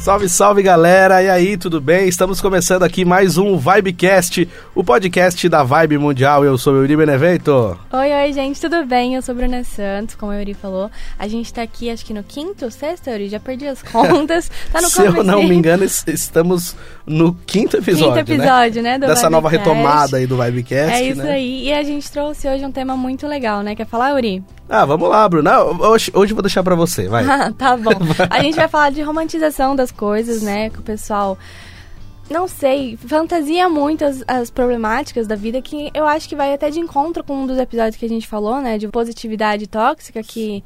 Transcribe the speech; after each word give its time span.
Salve, 0.00 0.30
salve 0.30 0.62
galera! 0.62 1.22
E 1.22 1.28
aí, 1.28 1.58
tudo 1.58 1.78
bem? 1.78 2.08
Estamos 2.08 2.40
começando 2.40 2.84
aqui 2.84 3.04
mais 3.04 3.36
um 3.36 3.58
Vibecast, 3.58 4.48
o 4.74 4.82
podcast 4.82 5.46
da 5.46 5.62
Vibe 5.62 5.98
Mundial. 5.98 6.42
Eu 6.42 6.56
sou 6.56 6.72
o 6.72 6.76
Yuri 6.78 6.96
Benevento. 6.96 7.78
Oi, 7.92 8.10
oi, 8.10 8.32
gente, 8.32 8.58
tudo 8.58 8.82
bem? 8.86 9.14
Eu 9.14 9.20
sou 9.20 9.34
Bruna 9.34 9.62
Santos, 9.62 10.14
como 10.14 10.32
o 10.32 10.34
Yuri 10.34 10.54
falou. 10.54 10.90
A 11.18 11.28
gente 11.28 11.52
tá 11.52 11.60
aqui, 11.60 11.90
acho 11.90 12.06
que 12.06 12.14
no 12.14 12.22
quinto, 12.22 12.70
sexto, 12.70 13.10
Yuri? 13.10 13.28
Já 13.28 13.38
perdi 13.38 13.66
as 13.66 13.82
contas. 13.84 14.50
Tá 14.72 14.80
no 14.80 14.88
Se 14.88 15.02
eu 15.02 15.22
não 15.22 15.42
me 15.42 15.54
engano, 15.54 15.84
estamos 15.84 16.74
no 17.04 17.34
quinto 17.34 17.76
episódio. 17.76 18.24
Quinto 18.24 18.40
episódio, 18.40 18.82
né? 18.82 18.96
né 18.96 19.06
Dessa 19.06 19.28
Vibecast. 19.28 19.30
nova 19.30 19.50
retomada 19.50 20.16
aí 20.16 20.26
do 20.26 20.42
Vibecast. 20.42 20.94
É 20.94 21.08
isso 21.10 21.22
né? 21.22 21.32
aí. 21.32 21.66
E 21.66 21.74
a 21.74 21.82
gente 21.82 22.10
trouxe 22.10 22.48
hoje 22.48 22.64
um 22.64 22.72
tema 22.72 22.96
muito 22.96 23.26
legal, 23.26 23.60
né? 23.60 23.76
Quer 23.76 23.86
falar, 23.86 24.12
Yuri? 24.12 24.42
Ah, 24.72 24.84
vamos 24.84 25.08
lá, 25.08 25.28
Bruna. 25.28 25.64
Hoje, 25.64 26.12
hoje 26.14 26.30
eu 26.30 26.36
vou 26.36 26.42
deixar 26.42 26.62
pra 26.62 26.76
você, 26.76 27.08
vai. 27.08 27.24
tá 27.58 27.76
bom. 27.76 27.90
A 28.30 28.40
gente 28.40 28.54
vai 28.54 28.68
falar 28.68 28.90
de 28.90 29.02
romantização 29.02 29.74
das 29.74 29.90
coisas, 29.90 30.42
né? 30.42 30.70
Que 30.70 30.78
o 30.78 30.82
pessoal 30.82 31.36
não 32.30 32.46
sei, 32.46 32.96
fantasia 32.96 33.68
muito 33.68 34.04
as, 34.04 34.22
as, 34.28 34.48
problemáticas 34.48 35.26
da 35.26 35.34
vida, 35.34 35.60
que 35.60 35.90
eu 35.92 36.06
acho 36.06 36.28
que 36.28 36.36
vai 36.36 36.54
até 36.54 36.70
de 36.70 36.78
encontro 36.78 37.24
com 37.24 37.42
um 37.42 37.46
dos 37.48 37.58
episódios 37.58 37.96
que 37.96 38.06
a 38.06 38.08
gente 38.08 38.28
falou, 38.28 38.60
né? 38.60 38.78
De 38.78 38.86
positividade 38.86 39.66
tóxica, 39.66 40.22
que, 40.22 40.62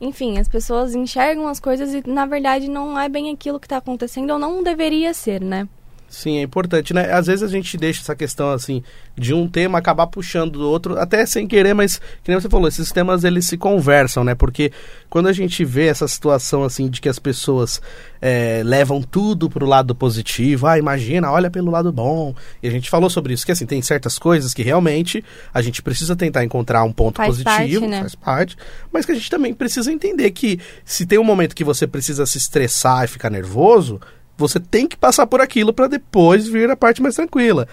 enfim, 0.00 0.40
as 0.40 0.48
pessoas 0.48 0.96
enxergam 0.96 1.46
as 1.46 1.60
coisas 1.60 1.94
e, 1.94 2.02
na 2.04 2.26
verdade, 2.26 2.68
não 2.68 2.98
é 2.98 3.08
bem 3.08 3.32
aquilo 3.32 3.60
que 3.60 3.66
está 3.66 3.76
acontecendo 3.76 4.32
ou 4.32 4.38
não 4.40 4.64
deveria 4.64 5.14
ser, 5.14 5.40
né? 5.40 5.68
Sim, 6.08 6.38
é 6.38 6.42
importante, 6.42 6.94
né? 6.94 7.12
Às 7.12 7.26
vezes 7.26 7.42
a 7.42 7.48
gente 7.48 7.76
deixa 7.76 8.00
essa 8.00 8.14
questão, 8.14 8.50
assim, 8.50 8.82
de 9.18 9.34
um 9.34 9.48
tema 9.48 9.78
acabar 9.78 10.06
puxando 10.06 10.52
do 10.52 10.68
outro, 10.68 10.98
até 10.98 11.26
sem 11.26 11.48
querer, 11.48 11.74
mas, 11.74 11.98
que 12.22 12.30
nem 12.30 12.40
você 12.40 12.48
falou, 12.48 12.68
esses 12.68 12.92
temas, 12.92 13.24
eles 13.24 13.46
se 13.46 13.56
conversam, 13.56 14.22
né? 14.22 14.34
Porque 14.34 14.70
quando 15.10 15.26
a 15.26 15.32
gente 15.32 15.64
vê 15.64 15.86
essa 15.86 16.06
situação, 16.06 16.62
assim, 16.62 16.88
de 16.88 17.00
que 17.00 17.08
as 17.08 17.18
pessoas 17.18 17.82
é, 18.20 18.62
levam 18.64 19.02
tudo 19.02 19.50
pro 19.50 19.66
lado 19.66 19.94
positivo, 19.94 20.68
ah, 20.68 20.78
imagina, 20.78 21.30
olha 21.30 21.50
pelo 21.50 21.72
lado 21.72 21.92
bom, 21.92 22.34
e 22.62 22.68
a 22.68 22.70
gente 22.70 22.88
falou 22.88 23.10
sobre 23.10 23.34
isso, 23.34 23.44
que, 23.44 23.52
assim, 23.52 23.66
tem 23.66 23.82
certas 23.82 24.16
coisas 24.16 24.54
que 24.54 24.62
realmente 24.62 25.24
a 25.52 25.60
gente 25.60 25.82
precisa 25.82 26.14
tentar 26.14 26.44
encontrar 26.44 26.84
um 26.84 26.92
ponto 26.92 27.16
faz 27.16 27.30
positivo, 27.30 27.80
parte, 27.80 27.90
né? 27.90 28.00
faz 28.00 28.14
parte, 28.14 28.56
mas 28.92 29.04
que 29.04 29.10
a 29.10 29.14
gente 29.14 29.28
também 29.28 29.52
precisa 29.52 29.92
entender 29.92 30.30
que 30.30 30.60
se 30.84 31.04
tem 31.04 31.18
um 31.18 31.24
momento 31.24 31.54
que 31.54 31.64
você 31.64 31.84
precisa 31.84 32.24
se 32.26 32.38
estressar 32.38 33.04
e 33.04 33.08
ficar 33.08 33.28
nervoso, 33.28 34.00
você 34.36 34.60
tem 34.60 34.86
que 34.86 34.96
passar 34.96 35.26
por 35.26 35.40
aquilo 35.40 35.72
para 35.72 35.86
depois 35.86 36.46
vir 36.46 36.70
a 36.70 36.76
parte 36.76 37.02
mais 37.02 37.14
tranquila. 37.14 37.66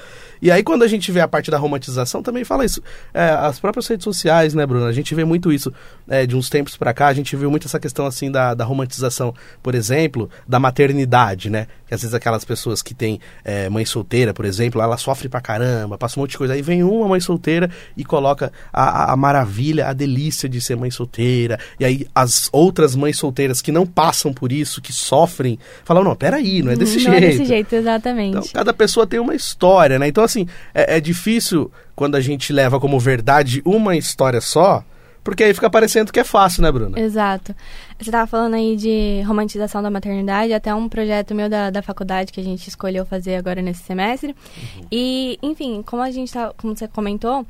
E 0.43 0.51
aí, 0.51 0.61
quando 0.61 0.83
a 0.83 0.87
gente 0.87 1.09
vê 1.09 1.21
a 1.21 1.27
parte 1.27 1.49
da 1.49 1.57
romantização, 1.57 2.21
também 2.21 2.43
fala 2.43 2.65
isso. 2.65 2.81
É, 3.13 3.29
as 3.29 3.61
próprias 3.61 3.87
redes 3.87 4.03
sociais, 4.03 4.53
né, 4.53 4.65
Bruna? 4.65 4.87
A 4.87 4.91
gente 4.91 5.15
vê 5.15 5.23
muito 5.23 5.53
isso 5.53 5.71
é, 6.05 6.25
de 6.25 6.35
uns 6.35 6.49
tempos 6.49 6.75
para 6.75 6.93
cá. 6.93 7.07
A 7.07 7.13
gente 7.13 7.33
viu 7.37 7.49
muito 7.49 7.65
essa 7.65 7.79
questão, 7.79 8.05
assim, 8.05 8.29
da, 8.29 8.53
da 8.53 8.65
romantização, 8.65 9.33
por 9.61 9.73
exemplo, 9.73 10.29
da 10.45 10.59
maternidade, 10.59 11.49
né? 11.49 11.67
Que 11.87 11.93
às 11.93 12.01
vezes 12.01 12.13
aquelas 12.13 12.43
pessoas 12.43 12.81
que 12.81 12.93
têm 12.93 13.21
é, 13.45 13.69
mãe 13.69 13.85
solteira, 13.85 14.33
por 14.33 14.43
exemplo, 14.43 14.81
ela 14.81 14.97
sofre 14.97 15.29
pra 15.29 15.39
caramba, 15.39 15.97
passa 15.97 16.19
um 16.19 16.23
monte 16.23 16.31
de 16.31 16.37
coisa. 16.37 16.55
Aí 16.55 16.61
vem 16.61 16.83
uma 16.83 17.07
mãe 17.07 17.21
solteira 17.21 17.69
e 17.95 18.03
coloca 18.03 18.51
a, 18.73 18.83
a, 18.83 19.13
a 19.13 19.15
maravilha, 19.15 19.87
a 19.87 19.93
delícia 19.93 20.49
de 20.49 20.59
ser 20.59 20.75
mãe 20.75 20.91
solteira. 20.91 21.57
E 21.79 21.85
aí 21.85 22.05
as 22.13 22.49
outras 22.51 22.97
mães 22.97 23.17
solteiras 23.17 23.61
que 23.61 23.71
não 23.71 23.85
passam 23.85 24.33
por 24.33 24.51
isso, 24.51 24.81
que 24.81 24.91
sofrem, 24.91 25.57
falam, 25.85 26.03
não, 26.03 26.17
peraí, 26.17 26.52
não 26.61 26.71
é 26.71 26.75
desse 26.75 26.95
não 26.95 26.99
jeito. 27.01 27.09
Não 27.09 27.17
é 27.17 27.31
desse 27.31 27.45
jeito, 27.45 27.75
exatamente. 27.75 28.37
Então, 28.37 28.49
cada 28.53 28.73
pessoa 28.73 29.07
tem 29.07 29.19
uma 29.19 29.33
história, 29.33 29.97
né? 29.97 30.07
Então, 30.07 30.23
assim, 30.23 30.47
é, 30.73 30.97
é, 30.97 30.99
difícil 31.01 31.71
quando 31.95 32.15
a 32.15 32.21
gente 32.21 32.51
leva 32.53 32.79
como 32.79 32.99
verdade 32.99 33.61
uma 33.65 33.95
história 33.95 34.41
só, 34.41 34.83
porque 35.23 35.43
aí 35.43 35.53
fica 35.53 35.69
parecendo 35.69 36.11
que 36.11 36.19
é 36.19 36.23
fácil, 36.23 36.61
né, 36.61 36.71
Bruna? 36.71 36.99
Exato. 36.99 37.55
Você 37.97 38.09
estava 38.09 38.27
falando 38.27 38.55
aí 38.55 38.75
de 38.75 39.21
romantização 39.25 39.81
da 39.81 39.89
maternidade, 39.89 40.51
até 40.51 40.75
um 40.75 40.89
projeto 40.89 41.33
meu 41.33 41.49
da, 41.49 41.69
da 41.69 41.81
faculdade 41.81 42.31
que 42.31 42.41
a 42.41 42.43
gente 42.43 42.67
escolheu 42.67 43.05
fazer 43.05 43.35
agora 43.35 43.61
nesse 43.61 43.83
semestre. 43.83 44.35
Uhum. 44.57 44.87
E, 44.91 45.39
enfim, 45.41 45.81
como 45.85 46.01
a 46.01 46.11
gente 46.11 46.33
tá, 46.33 46.51
como 46.57 46.75
você 46.75 46.87
comentou, 46.87 47.45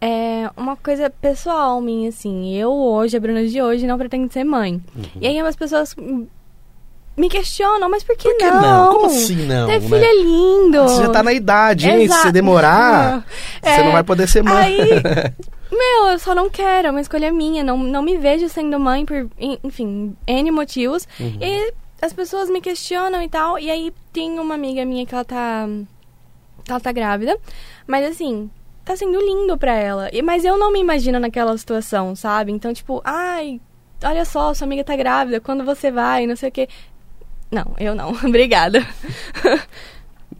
é 0.00 0.50
uma 0.56 0.76
coisa 0.76 1.08
pessoal 1.08 1.80
minha, 1.80 2.10
assim. 2.10 2.54
Eu 2.54 2.72
hoje, 2.72 3.16
a 3.16 3.20
Bruna 3.20 3.46
de 3.46 3.60
hoje, 3.60 3.86
não 3.86 3.98
pretendo 3.98 4.32
ser 4.32 4.44
mãe. 4.44 4.74
Uhum. 4.94 5.04
E 5.20 5.26
aí 5.26 5.38
as 5.40 5.56
pessoas 5.56 5.96
me 7.18 7.28
questionam, 7.28 7.90
mas 7.90 8.04
por 8.04 8.16
que, 8.16 8.28
por 8.28 8.38
que 8.38 8.50
não? 8.50 8.62
não? 8.62 8.92
Como 8.94 9.06
assim 9.06 9.36
não? 9.46 9.66
Ter 9.66 9.80
né? 9.80 9.88
filho 9.88 10.04
é 10.04 10.22
lindo. 10.22 10.82
Você 10.84 11.02
já 11.02 11.10
tá 11.10 11.22
na 11.22 11.32
idade, 11.32 11.88
hein? 11.88 12.02
Exato. 12.02 12.20
Se 12.20 12.26
você 12.26 12.32
demorar, 12.32 13.26
é, 13.60 13.76
você 13.76 13.82
não 13.82 13.92
vai 13.92 14.04
poder 14.04 14.28
ser 14.28 14.42
mãe. 14.42 14.54
Aí, 14.56 14.78
meu, 15.70 16.12
eu 16.12 16.18
só 16.18 16.34
não 16.34 16.48
quero, 16.48 16.88
é 16.88 16.90
uma 16.90 17.00
escolha 17.00 17.32
minha. 17.32 17.64
Não, 17.64 17.76
não 17.76 18.02
me 18.02 18.16
vejo 18.16 18.48
sendo 18.48 18.78
mãe 18.78 19.04
por, 19.04 19.28
enfim, 19.64 20.16
N 20.26 20.50
motivos. 20.52 21.08
Uhum. 21.18 21.38
E 21.40 21.74
as 22.00 22.12
pessoas 22.12 22.48
me 22.48 22.60
questionam 22.60 23.20
e 23.20 23.28
tal. 23.28 23.58
E 23.58 23.68
aí 23.68 23.92
tem 24.12 24.38
uma 24.38 24.54
amiga 24.54 24.84
minha 24.84 25.04
que 25.04 25.14
ela 25.14 25.24
tá. 25.24 25.68
Ela 26.68 26.80
tá 26.80 26.92
grávida. 26.92 27.36
Mas 27.86 28.06
assim, 28.06 28.48
tá 28.84 28.96
sendo 28.96 29.18
lindo 29.20 29.58
pra 29.58 29.74
ela. 29.74 30.08
E, 30.12 30.22
mas 30.22 30.44
eu 30.44 30.56
não 30.56 30.72
me 30.72 30.80
imagino 30.80 31.18
naquela 31.18 31.56
situação, 31.58 32.14
sabe? 32.14 32.52
Então, 32.52 32.72
tipo, 32.72 33.02
ai, 33.04 33.60
olha 34.04 34.24
só, 34.24 34.54
sua 34.54 34.66
amiga 34.66 34.84
tá 34.84 34.96
grávida, 34.96 35.40
quando 35.40 35.64
você 35.64 35.90
vai, 35.90 36.26
não 36.26 36.36
sei 36.36 36.48
o 36.48 36.52
quê. 36.52 36.68
Não, 37.50 37.74
eu 37.78 37.94
não. 37.94 38.10
Obrigada. 38.24 38.86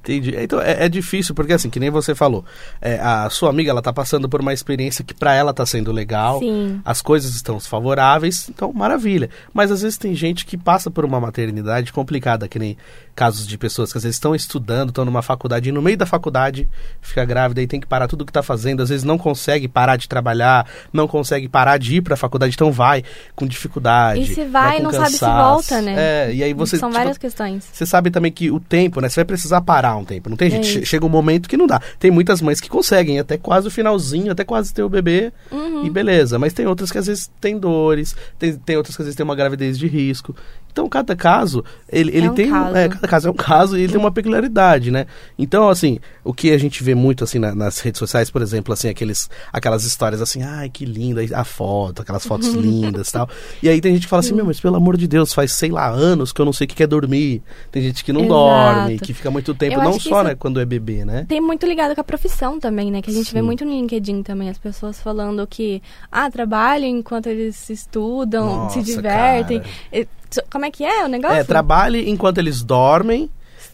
Entendi. 0.09 0.35
Então 0.39 0.61
é, 0.61 0.87
é, 0.87 0.89
difícil, 0.89 1.35
porque 1.35 1.53
assim, 1.53 1.69
que 1.69 1.79
nem 1.79 1.91
você 1.91 2.15
falou, 2.15 2.45
é, 2.81 2.99
a 2.99 3.29
sua 3.29 3.51
amiga 3.51 3.71
ela 3.71 3.83
tá 3.83 3.93
passando 3.93 4.29
por 4.29 4.41
uma 4.41 4.55
experiência 4.55 5.05
que 5.05 5.13
para 5.13 5.35
ela 5.35 5.53
tá 5.53 5.67
sendo 5.67 5.93
legal, 5.93 6.39
Sim. 6.39 6.81
as 6.85 7.03
coisas 7.03 7.35
estão 7.35 7.61
favoráveis, 7.61 8.49
então 8.49 8.73
maravilha. 8.73 9.29
Mas 9.53 9.71
às 9.71 9.83
vezes 9.83 9.99
tem 9.99 10.15
gente 10.15 10.47
que 10.47 10.57
passa 10.57 10.91
por 10.91 11.05
uma 11.05 11.21
maternidade 11.21 11.93
complicada, 11.93 12.49
que 12.49 12.59
nem 12.59 12.77
casos 13.19 13.45
de 13.49 13.59
pessoas 13.59 13.91
que 13.91 13.99
às 13.99 14.05
vezes 14.05 14.15
estão 14.15 14.33
estudando, 14.33 14.91
estão 14.91 15.05
numa 15.05 15.23
faculdade 15.23 15.69
e 15.69 15.73
no 15.73 15.83
meio 15.83 15.97
da 15.97 16.06
faculdade 16.06 16.69
fica 17.01 17.25
grávida 17.25 17.61
e 17.61 17.67
tem 17.67 17.81
que 17.81 17.87
parar 17.87 18.06
tudo 18.06 18.25
que 18.25 18.31
está 18.31 18.45
fazendo, 18.45 18.81
às 18.81 18.91
vezes 18.91 19.03
não 19.03 19.19
consegue 19.19 19.67
parar 19.67 19.97
de 19.97 20.09
trabalhar, 20.09 20.69
não 20.93 21.09
consegue 21.09 21.49
parar 21.49 21.79
de 21.79 21.97
ir 21.97 22.01
para 22.01 22.15
a 22.15 22.17
faculdade, 22.17 22.55
então 22.55 22.71
vai 22.71 23.03
com 23.34 23.45
dificuldade. 23.45 24.21
E 24.21 24.34
se 24.34 24.45
vai, 24.45 24.79
não 24.79 24.93
cansaço. 24.93 25.17
sabe 25.19 25.33
se 25.33 25.43
volta, 25.43 25.83
né? 25.83 25.95
É, 25.99 26.33
e 26.33 26.45
aí 26.45 26.55
você 26.55 26.77
São 26.77 26.91
tipo, 26.91 26.99
várias 27.01 27.19
questões. 27.19 27.69
Você 27.73 27.84
sabe 27.84 28.09
também 28.09 28.31
que 28.31 28.53
o 28.53 28.61
tempo, 28.61 29.01
né? 29.01 29.09
Você 29.09 29.17
vai 29.17 29.25
precisar 29.25 29.62
parar 29.62 29.97
um 29.97 30.05
tempo. 30.05 30.31
Não 30.31 30.37
tem 30.37 30.47
É 30.47 30.50
gente, 30.53 30.87
chega 30.87 31.05
um 31.05 31.09
momento 31.09 31.49
que 31.49 31.56
não 31.56 31.67
dá. 31.67 31.81
Tem 31.99 32.12
muitas 32.12 32.41
mães 32.41 32.61
que 32.61 32.69
conseguem 32.69 33.19
até 33.19 33.37
quase 33.37 33.67
o 33.67 33.71
finalzinho, 33.71 34.31
até 34.31 34.45
quase 34.45 34.73
ter 34.73 34.85
o 34.85 34.89
bebê 34.89 35.33
Uhum. 35.50 35.85
e 35.85 35.91
beleza, 35.91 36.39
mas 36.39 36.53
tem 36.53 36.69
outras 36.69 36.93
que 36.93 36.99
às 36.99 37.09
vezes 37.09 37.29
tem 37.41 37.59
dores, 37.59 38.15
tem, 38.39 38.55
tem 38.55 38.77
outras 38.77 38.95
que 38.95 39.03
às 39.03 39.06
vezes 39.06 39.17
tem 39.17 39.25
uma 39.25 39.35
gravidez 39.35 39.77
de 39.77 39.89
risco. 39.89 40.37
Então, 40.78 40.89
cada 40.89 41.16
caso, 41.16 41.65
ele, 41.91 42.16
ele 42.16 42.28
um 42.28 42.34
tem. 42.34 42.50
caso. 42.50 42.77
É, 42.77 42.89
cada 42.89 43.09
caso 43.09 43.28
é 43.28 43.31
um 43.31 43.34
caso 43.34 43.77
e 43.77 43.81
ele 43.83 43.93
tem 43.93 44.00
uma 44.00 44.12
peculiaridade, 44.12 44.91
né? 44.93 45.06
Então, 45.37 45.69
assim, 45.69 45.99
o 46.22 46.33
que 46.33 46.53
a 46.53 46.59
gente 46.59 46.84
vê 46.84 46.94
muito, 46.94 47.25
assim, 47.25 47.39
na- 47.41 47.53
nas 47.55 47.81
redes 47.81 47.99
sociais, 47.99 48.31
por 48.31 48.43
exemplo, 48.43 48.72
assim, 48.72 48.88
aqueles, 48.88 49.28
aquelas 49.53 49.84
histórias 49.84 50.22
assim, 50.22 50.43
ai, 50.43 50.69
que 50.69 50.84
linda 50.84 51.21
a 51.34 51.43
foto, 51.44 52.03
aquelas 52.03 52.25
fotos 52.25 52.49
lindas 52.55 53.09
e 53.09 53.12
tal. 53.12 53.28
E 53.62 53.69
aí 53.69 53.81
tem 53.81 53.93
gente 53.94 54.03
que 54.05 54.09
fala 54.09 54.21
assim, 54.21 54.34
meu, 54.34 54.44
mas 54.47 54.61
pelo 54.61 54.77
amor 54.77 54.97
de 54.97 55.09
Deus, 55.09 55.33
faz, 55.33 55.50
sei 55.53 55.71
lá, 55.71 55.88
anos 55.88 56.33
que 56.33 56.41
eu 56.41 56.44
não 56.44 56.53
sei 56.53 56.65
o 56.65 56.69
que 56.69 56.77
que 56.77 56.83
é 56.84 56.87
dormir. 56.87 57.43
Tem 57.72 57.83
gente 57.83 58.05
que 58.05 58.12
não 58.12 58.21
Exato. 58.21 58.34
dorme, 58.34 58.99
que 59.00 59.12
fica 59.12 59.31
muito 59.31 59.53
tempo, 59.55 59.75
Eu 59.75 59.83
não 59.83 59.99
só, 59.99 60.22
né, 60.22 60.34
quando 60.37 60.61
é 60.61 60.65
bebê, 60.65 61.05
né? 61.05 61.27
Tem 61.28 61.41
muito 61.41 61.67
ligado 61.67 61.94
com 61.94 62.00
a 62.00 62.05
profissão 62.05 62.61
também, 62.61 62.91
né? 62.91 63.03
Que 63.03 63.11
a 63.11 63.15
gente 63.15 63.33
vê 63.33 63.41
Sim. 63.41 63.44
muito 63.47 63.65
no 63.65 63.72
LinkedIn 63.72 64.22
também, 64.22 64.49
as 64.49 64.59
pessoas 64.59 65.00
falando 65.00 65.44
que, 65.47 65.83
ah, 66.12 66.31
trabalham 66.31 66.88
enquanto 66.88 67.27
eles 67.27 67.69
estudam, 67.69 68.47
Nossa, 68.47 68.78
se 68.81 68.84
divertem. 68.84 69.61
cara. 69.61 70.06
Como 70.50 70.65
é 70.65 70.71
que 70.71 70.84
é 70.84 71.05
o 71.05 71.09
negócio? 71.09 71.37
É, 71.37 71.44
trabalhe 71.44 72.09
enquanto 72.09 72.39
eles 72.39 72.62
dormem. 72.62 73.31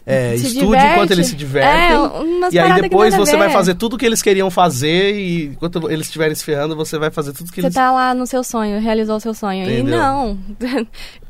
É, 0.07 0.35
estude 0.35 0.59
diverte. 0.59 0.93
enquanto 0.93 1.11
eles 1.11 1.27
se 1.27 1.35
divertem. 1.35 1.71
É, 1.71 2.49
e 2.51 2.59
aí 2.59 2.81
depois 2.81 3.15
você 3.15 3.35
vai 3.35 3.49
fazer 3.49 3.73
tudo 3.73 3.95
o 3.95 3.97
que 3.97 4.05
eles 4.05 4.21
queriam 4.21 4.51
fazer 4.51 5.15
e 5.15 5.45
enquanto 5.45 5.89
eles 5.89 6.05
estiverem 6.05 6.35
se 6.35 6.43
ferrando, 6.43 6.75
você 6.75 6.99
vai 6.99 7.09
fazer 7.09 7.33
tudo 7.33 7.51
que 7.51 7.59
Você 7.59 7.67
eles 7.67 7.73
tá 7.73 7.91
lá 7.91 8.13
no 8.13 8.27
seu 8.27 8.43
sonho, 8.43 8.79
realizou 8.79 9.15
o 9.15 9.19
seu 9.19 9.33
sonho. 9.33 9.63
Entendeu? 9.63 9.87
E 9.87 9.97
não. 9.97 10.37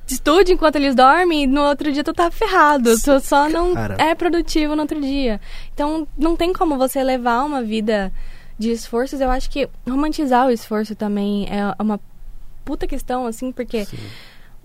Estude 0.08 0.52
enquanto 0.52 0.76
eles 0.76 0.94
dormem 0.94 1.44
e 1.44 1.48
no 1.48 1.62
outro 1.64 1.92
dia 1.92 2.04
tu 2.04 2.14
tá 2.14 2.30
ferrado. 2.30 3.00
Tu 3.00 3.20
só 3.22 3.50
não 3.50 3.74
Cara. 3.74 3.96
é 3.98 4.14
produtivo 4.14 4.76
no 4.76 4.82
outro 4.82 5.00
dia. 5.00 5.40
Então 5.74 6.06
não 6.18 6.36
tem 6.36 6.52
como 6.52 6.78
você 6.78 7.02
levar 7.02 7.44
uma 7.44 7.64
vida 7.64 8.12
de 8.60 8.72
esforços. 8.72 9.22
Eu 9.22 9.32
acho 9.32 9.50
que 9.50 9.70
romantizar 9.88 10.48
o 10.48 10.52
esforço 10.52 10.96
também 10.96 11.48
é 11.50 11.82
uma 11.82 12.00
puta 12.64 12.86
questão, 12.86 13.26
assim, 13.26 13.52
porque. 13.52 13.88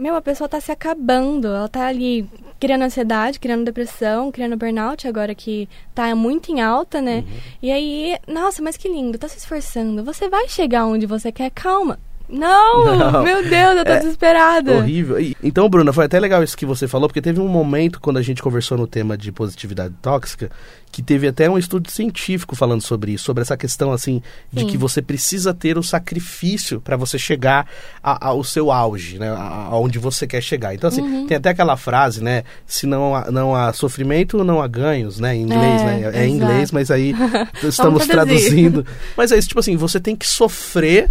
Meu, 0.00 0.17
a 0.17 0.23
pessoa 0.23 0.49
tá 0.49 0.58
se 0.58 0.73
acabando. 0.73 1.49
Ela 1.49 1.69
tá 1.69 1.87
ali 1.87 2.26
criando 2.58 2.85
ansiedade, 2.85 3.38
criando 3.38 3.67
depressão, 3.67 4.32
criando 4.32 4.56
burnout, 4.56 5.06
agora 5.06 5.35
que 5.35 5.69
tá 5.94 6.14
muito 6.14 6.50
em 6.50 6.62
alta, 6.62 7.02
né? 7.02 7.23
E 7.61 7.70
aí, 7.70 8.19
nossa, 8.26 8.62
mas 8.62 8.79
que 8.79 8.88
lindo, 8.88 9.19
tá 9.19 9.29
se 9.29 9.37
esforçando. 9.37 10.02
Você 10.02 10.26
vai 10.26 10.49
chegar 10.49 10.87
onde 10.87 11.05
você 11.05 11.31
quer, 11.31 11.50
calma. 11.50 11.99
Não, 12.31 12.85
Não. 12.97 13.23
meu 13.23 13.43
Deus, 13.49 13.77
eu 13.79 13.85
tô 13.85 13.91
É 13.93 13.99
desesperada. 13.99 14.77
Horrível. 14.79 15.17
Então, 15.43 15.69
Bruna, 15.69 15.93
foi 15.93 16.05
até 16.05 16.19
legal 16.21 16.43
isso 16.43 16.56
que 16.56 16.65
você 16.67 16.87
falou, 16.87 17.09
porque 17.09 17.21
teve 17.23 17.41
um 17.41 17.49
momento 17.49 18.00
quando 18.00 18.19
a 18.19 18.23
gente 18.23 18.43
conversou 18.43 18.79
no 18.79 18.87
tema 18.87 19.17
de 19.17 19.32
positividade 19.32 19.94
tóxica, 20.00 20.50
que 20.93 21.03
teve 21.03 21.29
até 21.29 21.49
um 21.49 21.56
estudo 21.56 21.88
científico 21.91 22.56
falando 22.56 22.81
sobre 22.82 23.12
isso, 23.12 23.25
sobre 23.25 23.43
essa 23.43 23.56
questão 23.56 23.93
assim 23.93 24.21
de 24.53 24.62
Sim. 24.62 24.67
que 24.67 24.77
você 24.77 25.00
precisa 25.00 25.55
ter 25.55 25.79
o 25.79 25.82
sacrifício 25.85 26.81
para 26.81 26.97
você 26.97 27.17
chegar 27.19 27.67
a- 28.03 28.27
ao 28.29 28.43
seu 28.43 28.73
auge, 28.73 29.17
né, 29.19 29.29
aonde 29.71 29.99
você 30.00 30.26
quer 30.26 30.41
chegar. 30.43 30.75
Então 30.75 30.88
assim, 30.88 31.00
Uhum. 31.03 31.26
tem 31.29 31.37
até 31.37 31.50
aquela 31.50 31.76
frase, 31.76 32.23
né, 32.23 32.43
se 32.67 32.87
não 32.87 33.15
há, 33.15 33.31
não 33.31 33.55
há 33.55 33.73
sofrimento, 33.73 34.43
não 34.43 34.61
há 34.61 34.67
ganhos, 34.67 35.21
né, 35.21 35.37
em 35.37 35.43
inglês, 35.43 35.81
É, 35.83 35.85
né? 35.85 36.11
É 36.12 36.26
em 36.26 36.35
inglês, 36.35 36.73
mas 36.73 36.91
aí 36.91 37.15
estamos 37.62 38.06
traduzindo. 38.09 38.85
Mas 39.17 39.31
é 39.31 39.38
isso, 39.38 39.47
tipo 39.49 39.61
assim, 39.61 39.76
você 39.76 40.00
tem 40.00 40.17
que 40.17 40.26
sofrer 40.26 41.09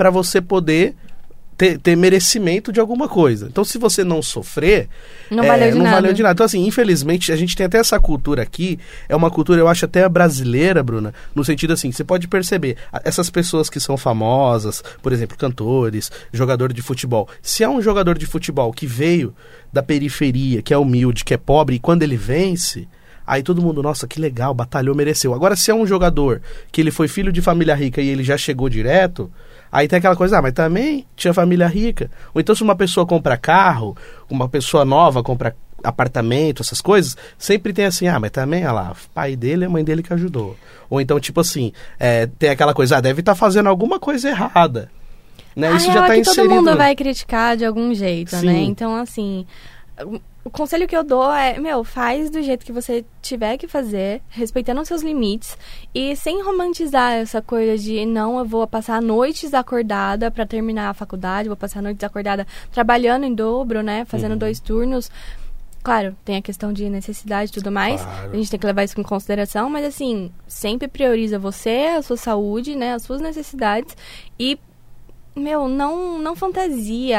para 0.00 0.08
você 0.08 0.40
poder 0.40 0.94
ter, 1.58 1.78
ter 1.78 1.94
merecimento 1.94 2.72
de 2.72 2.80
alguma 2.80 3.06
coisa. 3.06 3.48
Então, 3.48 3.62
se 3.62 3.76
você 3.76 4.02
não 4.02 4.22
sofrer, 4.22 4.88
Não 5.30 5.44
é, 5.44 5.46
valeu 5.46 5.70
de 5.72 5.76
não 5.76 5.84
nada. 5.84 5.96
valeu 5.96 6.12
de 6.14 6.22
nada. 6.22 6.32
Então, 6.32 6.46
assim, 6.46 6.66
infelizmente, 6.66 7.30
a 7.30 7.36
gente 7.36 7.54
tem 7.54 7.66
até 7.66 7.76
essa 7.76 8.00
cultura 8.00 8.42
aqui, 8.42 8.78
é 9.10 9.14
uma 9.14 9.30
cultura, 9.30 9.60
eu 9.60 9.68
acho, 9.68 9.84
até 9.84 10.08
brasileira, 10.08 10.82
Bruna, 10.82 11.12
no 11.34 11.44
sentido 11.44 11.74
assim, 11.74 11.92
você 11.92 12.02
pode 12.02 12.28
perceber, 12.28 12.78
essas 13.04 13.28
pessoas 13.28 13.68
que 13.68 13.78
são 13.78 13.98
famosas, 13.98 14.82
por 15.02 15.12
exemplo, 15.12 15.36
cantores, 15.36 16.10
jogador 16.32 16.72
de 16.72 16.80
futebol. 16.80 17.28
Se 17.42 17.62
é 17.62 17.68
um 17.68 17.82
jogador 17.82 18.16
de 18.16 18.24
futebol 18.24 18.72
que 18.72 18.86
veio 18.86 19.34
da 19.70 19.82
periferia, 19.82 20.62
que 20.62 20.72
é 20.72 20.78
humilde, 20.78 21.26
que 21.26 21.34
é 21.34 21.36
pobre, 21.36 21.76
e 21.76 21.78
quando 21.78 22.02
ele 22.02 22.16
vence, 22.16 22.88
Aí 23.26 23.44
todo 23.44 23.62
mundo, 23.62 23.80
nossa, 23.80 24.08
que 24.08 24.20
legal, 24.20 24.52
batalhou, 24.52 24.92
mereceu. 24.92 25.32
Agora, 25.32 25.54
se 25.54 25.70
é 25.70 25.74
um 25.74 25.86
jogador 25.86 26.42
que 26.72 26.80
ele 26.80 26.90
foi 26.90 27.06
filho 27.06 27.30
de 27.30 27.40
família 27.40 27.76
rica 27.76 28.02
e 28.02 28.08
ele 28.08 28.24
já 28.24 28.36
chegou 28.36 28.68
direto, 28.68 29.30
aí 29.70 29.88
tem 29.88 29.98
aquela 29.98 30.16
coisa, 30.16 30.38
ah, 30.38 30.42
mas 30.42 30.52
também 30.52 31.06
tinha 31.16 31.32
família 31.34 31.66
rica. 31.66 32.10
Ou 32.34 32.40
então, 32.40 32.54
se 32.54 32.62
uma 32.62 32.76
pessoa 32.76 33.06
compra 33.06 33.36
carro, 33.36 33.96
uma 34.28 34.48
pessoa 34.48 34.84
nova 34.84 35.22
compra 35.22 35.54
apartamento, 35.82 36.62
essas 36.62 36.80
coisas, 36.80 37.16
sempre 37.38 37.72
tem 37.72 37.86
assim, 37.86 38.06
ah, 38.06 38.20
mas 38.20 38.30
também, 38.30 38.64
olha 38.64 38.72
lá, 38.72 38.92
o 38.92 39.10
pai 39.14 39.34
dele 39.34 39.64
e 39.64 39.66
a 39.66 39.70
mãe 39.70 39.82
dele 39.82 40.02
que 40.02 40.12
ajudou. 40.12 40.56
Ou 40.88 41.00
então, 41.00 41.18
tipo 41.18 41.40
assim, 41.40 41.72
é, 41.98 42.26
tem 42.26 42.50
aquela 42.50 42.74
coisa, 42.74 42.98
ah, 42.98 43.00
deve 43.00 43.20
estar 43.20 43.34
fazendo 43.34 43.68
alguma 43.68 43.98
coisa 43.98 44.28
errada. 44.28 44.90
Né? 45.56 45.68
A 45.68 45.76
Isso 45.76 45.86
já 45.86 46.06
tá 46.06 46.14
é 46.14 46.18
que 46.18 46.24
todo 46.24 46.32
inserido. 46.32 46.54
mundo 46.54 46.76
vai 46.76 46.94
criticar 46.94 47.56
de 47.56 47.64
algum 47.64 47.92
jeito, 47.94 48.36
Sim. 48.36 48.46
né? 48.46 48.58
Então, 48.60 48.94
assim, 48.94 49.46
o- 50.44 50.50
conselho 50.50 50.86
que 50.88 50.96
eu 50.96 51.04
dou 51.04 51.32
é, 51.32 51.58
meu, 51.58 51.84
faz 51.84 52.30
do 52.30 52.42
jeito 52.42 52.64
que 52.64 52.72
você 52.72 53.04
tiver 53.20 53.56
que 53.58 53.68
fazer, 53.68 54.22
respeitando 54.28 54.80
os 54.80 54.88
seus 54.88 55.02
limites 55.02 55.56
e 55.94 56.14
sem 56.16 56.42
romantizar 56.42 57.12
essa 57.12 57.40
coisa 57.42 57.76
de, 57.76 58.04
não, 58.06 58.38
eu 58.38 58.44
vou 58.44 58.66
passar 58.66 59.00
noites 59.02 59.52
acordada 59.54 60.30
pra 60.30 60.46
terminar 60.46 60.90
a 60.90 60.94
faculdade, 60.94 61.48
vou 61.48 61.56
passar 61.56 61.82
noites 61.82 62.02
acordada 62.04 62.46
trabalhando 62.72 63.24
em 63.24 63.34
dobro, 63.34 63.82
né? 63.82 64.04
Fazendo 64.04 64.32
Uhum. 64.32 64.38
dois 64.38 64.60
turnos. 64.60 65.10
Claro, 65.82 66.14
tem 66.26 66.36
a 66.36 66.42
questão 66.42 66.74
de 66.74 66.90
necessidade 66.90 67.50
e 67.50 67.54
tudo 67.54 67.72
mais. 67.72 68.02
Claro. 68.02 68.30
A 68.32 68.36
gente 68.36 68.50
tem 68.50 68.60
que 68.60 68.66
levar 68.66 68.84
isso 68.84 69.00
em 69.00 69.02
consideração, 69.02 69.70
mas 69.70 69.84
assim, 69.86 70.30
sempre 70.46 70.86
prioriza 70.88 71.38
você, 71.38 71.94
a 71.96 72.02
sua 72.02 72.18
saúde, 72.18 72.76
né, 72.76 72.92
as 72.92 73.02
suas 73.02 73.22
necessidades 73.22 73.96
e 74.38 74.58
meu, 75.40 75.68
não 75.68 76.18
não 76.18 76.36
fantasia. 76.36 77.18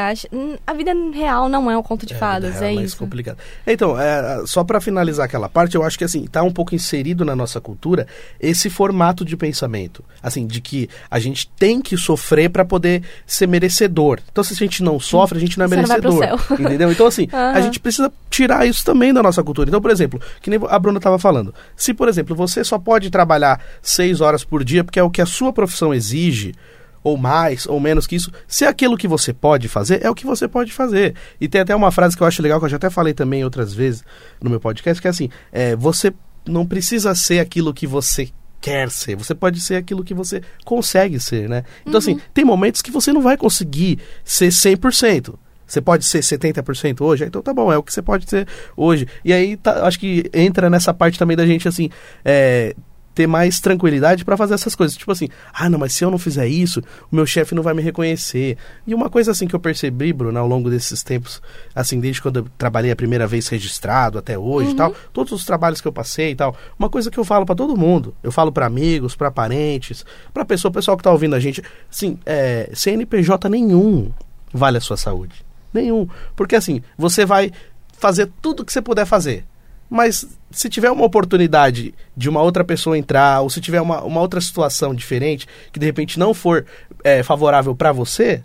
A 0.66 0.72
vida 0.72 0.92
real 1.12 1.48
não 1.48 1.70
é 1.70 1.76
um 1.76 1.82
conto 1.82 2.06
de 2.06 2.14
É, 2.14 2.16
fadas, 2.16 2.62
é 2.62 2.70
é, 2.72 2.74
mais 2.74 2.88
isso. 2.90 2.96
complicado. 2.96 3.38
Então, 3.66 3.98
é, 4.00 4.42
só 4.46 4.62
para 4.64 4.80
finalizar 4.80 5.26
aquela 5.26 5.48
parte, 5.48 5.74
eu 5.74 5.82
acho 5.82 5.98
que 5.98 6.04
assim, 6.04 6.24
tá 6.26 6.42
um 6.42 6.52
pouco 6.52 6.74
inserido 6.74 7.24
na 7.24 7.34
nossa 7.36 7.60
cultura 7.60 8.06
esse 8.40 8.70
formato 8.70 9.24
de 9.24 9.36
pensamento, 9.36 10.04
assim, 10.22 10.46
de 10.46 10.60
que 10.60 10.88
a 11.10 11.18
gente 11.18 11.48
tem 11.58 11.80
que 11.80 11.96
sofrer 11.96 12.48
para 12.50 12.64
poder 12.64 13.02
ser 13.26 13.46
merecedor. 13.48 14.20
Então, 14.30 14.42
se 14.44 14.52
a 14.52 14.56
gente 14.56 14.82
não 14.82 14.98
sofre, 15.00 15.38
a 15.38 15.40
gente 15.40 15.58
não 15.58 15.64
é 15.64 15.68
Você 15.68 15.76
não 15.76 15.82
merecedor. 15.88 16.18
céu. 16.18 16.38
Entendeu? 16.58 16.90
Então, 16.92 17.06
assim, 17.06 17.28
a 17.32 17.50
Aham. 17.52 17.62
gente 17.62 17.80
precisa 17.80 18.12
tirar 18.30 18.66
isso 18.66 18.84
também 18.84 19.12
da 19.12 19.22
nossa 19.22 19.42
cultura. 19.42 19.68
Então, 19.68 19.80
por 19.80 19.90
exemplo, 19.90 20.20
que 20.40 20.48
nem 20.50 20.60
a 20.68 20.78
Bruna 20.78 20.98
estava 20.98 21.18
falando, 21.18 21.54
se, 21.76 21.92
por 21.92 22.08
exemplo, 22.08 22.34
você 22.36 22.62
só 22.64 22.78
pode 22.78 23.10
trabalhar 23.10 23.60
seis 23.80 24.20
horas 24.20 24.44
por 24.44 24.62
dia, 24.64 24.84
porque 24.84 24.98
é 24.98 25.02
o 25.02 25.10
que 25.10 25.20
a 25.20 25.26
sua 25.26 25.52
profissão 25.52 25.92
exige, 25.92 26.54
ou 27.02 27.16
mais, 27.16 27.66
ou 27.66 27.80
menos 27.80 28.06
que 28.06 28.16
isso. 28.16 28.30
Se 28.46 28.64
aquilo 28.64 28.96
que 28.96 29.08
você 29.08 29.32
pode 29.32 29.68
fazer, 29.68 30.04
é 30.04 30.10
o 30.10 30.14
que 30.14 30.26
você 30.26 30.46
pode 30.46 30.72
fazer. 30.72 31.14
E 31.40 31.48
tem 31.48 31.60
até 31.60 31.74
uma 31.74 31.90
frase 31.90 32.16
que 32.16 32.22
eu 32.22 32.26
acho 32.26 32.42
legal, 32.42 32.58
que 32.58 32.66
eu 32.66 32.70
já 32.70 32.76
até 32.76 32.90
falei 32.90 33.12
também 33.14 33.44
outras 33.44 33.72
vezes 33.74 34.04
no 34.40 34.50
meu 34.50 34.60
podcast, 34.60 35.00
que 35.00 35.08
é 35.08 35.10
assim, 35.10 35.28
é, 35.50 35.74
você 35.76 36.12
não 36.46 36.66
precisa 36.66 37.14
ser 37.14 37.38
aquilo 37.38 37.72
que 37.74 37.86
você 37.86 38.28
quer 38.60 38.90
ser, 38.90 39.16
você 39.16 39.34
pode 39.34 39.60
ser 39.60 39.74
aquilo 39.74 40.04
que 40.04 40.14
você 40.14 40.40
consegue 40.64 41.18
ser, 41.18 41.48
né? 41.48 41.64
Então, 41.84 41.98
assim, 41.98 42.20
tem 42.32 42.44
momentos 42.44 42.80
que 42.80 42.92
você 42.92 43.12
não 43.12 43.20
vai 43.20 43.36
conseguir 43.36 43.98
ser 44.24 44.48
100%. 44.48 45.34
Você 45.66 45.80
pode 45.80 46.04
ser 46.04 46.20
70% 46.20 47.00
hoje? 47.00 47.24
Então 47.24 47.40
tá 47.40 47.54
bom, 47.54 47.72
é 47.72 47.78
o 47.78 47.82
que 47.82 47.92
você 47.92 48.02
pode 48.02 48.28
ser 48.28 48.46
hoje. 48.76 49.08
E 49.24 49.32
aí 49.32 49.56
tá- 49.56 49.86
acho 49.86 49.98
que 49.98 50.28
entra 50.34 50.68
nessa 50.68 50.92
parte 50.92 51.18
também 51.18 51.36
da 51.36 51.46
gente, 51.46 51.66
assim, 51.66 51.88
é, 52.24 52.76
ter 53.14 53.26
mais 53.26 53.60
tranquilidade 53.60 54.24
pra 54.24 54.36
fazer 54.36 54.54
essas 54.54 54.74
coisas. 54.74 54.96
Tipo 54.96 55.12
assim, 55.12 55.28
ah, 55.52 55.68
não, 55.68 55.78
mas 55.78 55.92
se 55.92 56.04
eu 56.04 56.10
não 56.10 56.18
fizer 56.18 56.46
isso, 56.46 56.80
o 57.10 57.16
meu 57.16 57.26
chefe 57.26 57.54
não 57.54 57.62
vai 57.62 57.74
me 57.74 57.82
reconhecer. 57.82 58.56
E 58.86 58.94
uma 58.94 59.10
coisa 59.10 59.30
assim 59.30 59.46
que 59.46 59.54
eu 59.54 59.60
percebi, 59.60 60.12
Bruno, 60.12 60.38
ao 60.38 60.46
longo 60.46 60.70
desses 60.70 61.02
tempos, 61.02 61.42
assim, 61.74 62.00
desde 62.00 62.22
quando 62.22 62.38
eu 62.38 62.46
trabalhei 62.56 62.90
a 62.90 62.96
primeira 62.96 63.26
vez 63.26 63.48
registrado 63.48 64.18
até 64.18 64.38
hoje 64.38 64.72
e 64.72 64.74
tal, 64.74 64.94
todos 65.12 65.32
os 65.32 65.44
trabalhos 65.44 65.80
que 65.80 65.88
eu 65.88 65.92
passei 65.92 66.30
e 66.30 66.34
tal, 66.34 66.56
uma 66.78 66.88
coisa 66.88 67.10
que 67.10 67.18
eu 67.18 67.24
falo 67.24 67.44
pra 67.44 67.54
todo 67.54 67.76
mundo, 67.76 68.14
eu 68.22 68.32
falo 68.32 68.50
pra 68.50 68.66
amigos, 68.66 69.14
pra 69.14 69.30
parentes, 69.30 70.04
pra 70.32 70.44
pessoa, 70.44 70.72
pessoal 70.72 70.96
que 70.96 71.02
tá 71.02 71.10
ouvindo 71.10 71.34
a 71.34 71.40
gente, 71.40 71.62
assim, 71.90 72.18
é, 72.24 72.70
CNPJ 72.72 73.48
nenhum 73.48 74.10
vale 74.52 74.78
a 74.78 74.80
sua 74.80 74.96
saúde. 74.96 75.44
Nenhum. 75.72 76.06
Porque 76.36 76.54
assim, 76.54 76.82
você 76.96 77.24
vai 77.24 77.50
fazer 77.98 78.30
tudo 78.40 78.64
que 78.64 78.72
você 78.72 78.82
puder 78.82 79.06
fazer. 79.06 79.44
Mas 79.92 80.26
se 80.50 80.70
tiver 80.70 80.90
uma 80.90 81.04
oportunidade 81.04 81.94
de 82.16 82.26
uma 82.26 82.40
outra 82.40 82.64
pessoa 82.64 82.96
entrar, 82.96 83.42
ou 83.42 83.50
se 83.50 83.60
tiver 83.60 83.78
uma, 83.78 84.02
uma 84.02 84.22
outra 84.22 84.40
situação 84.40 84.94
diferente, 84.94 85.46
que 85.70 85.78
de 85.78 85.84
repente 85.84 86.18
não 86.18 86.32
for 86.32 86.64
é, 87.04 87.22
favorável 87.22 87.76
pra 87.76 87.92
você, 87.92 88.42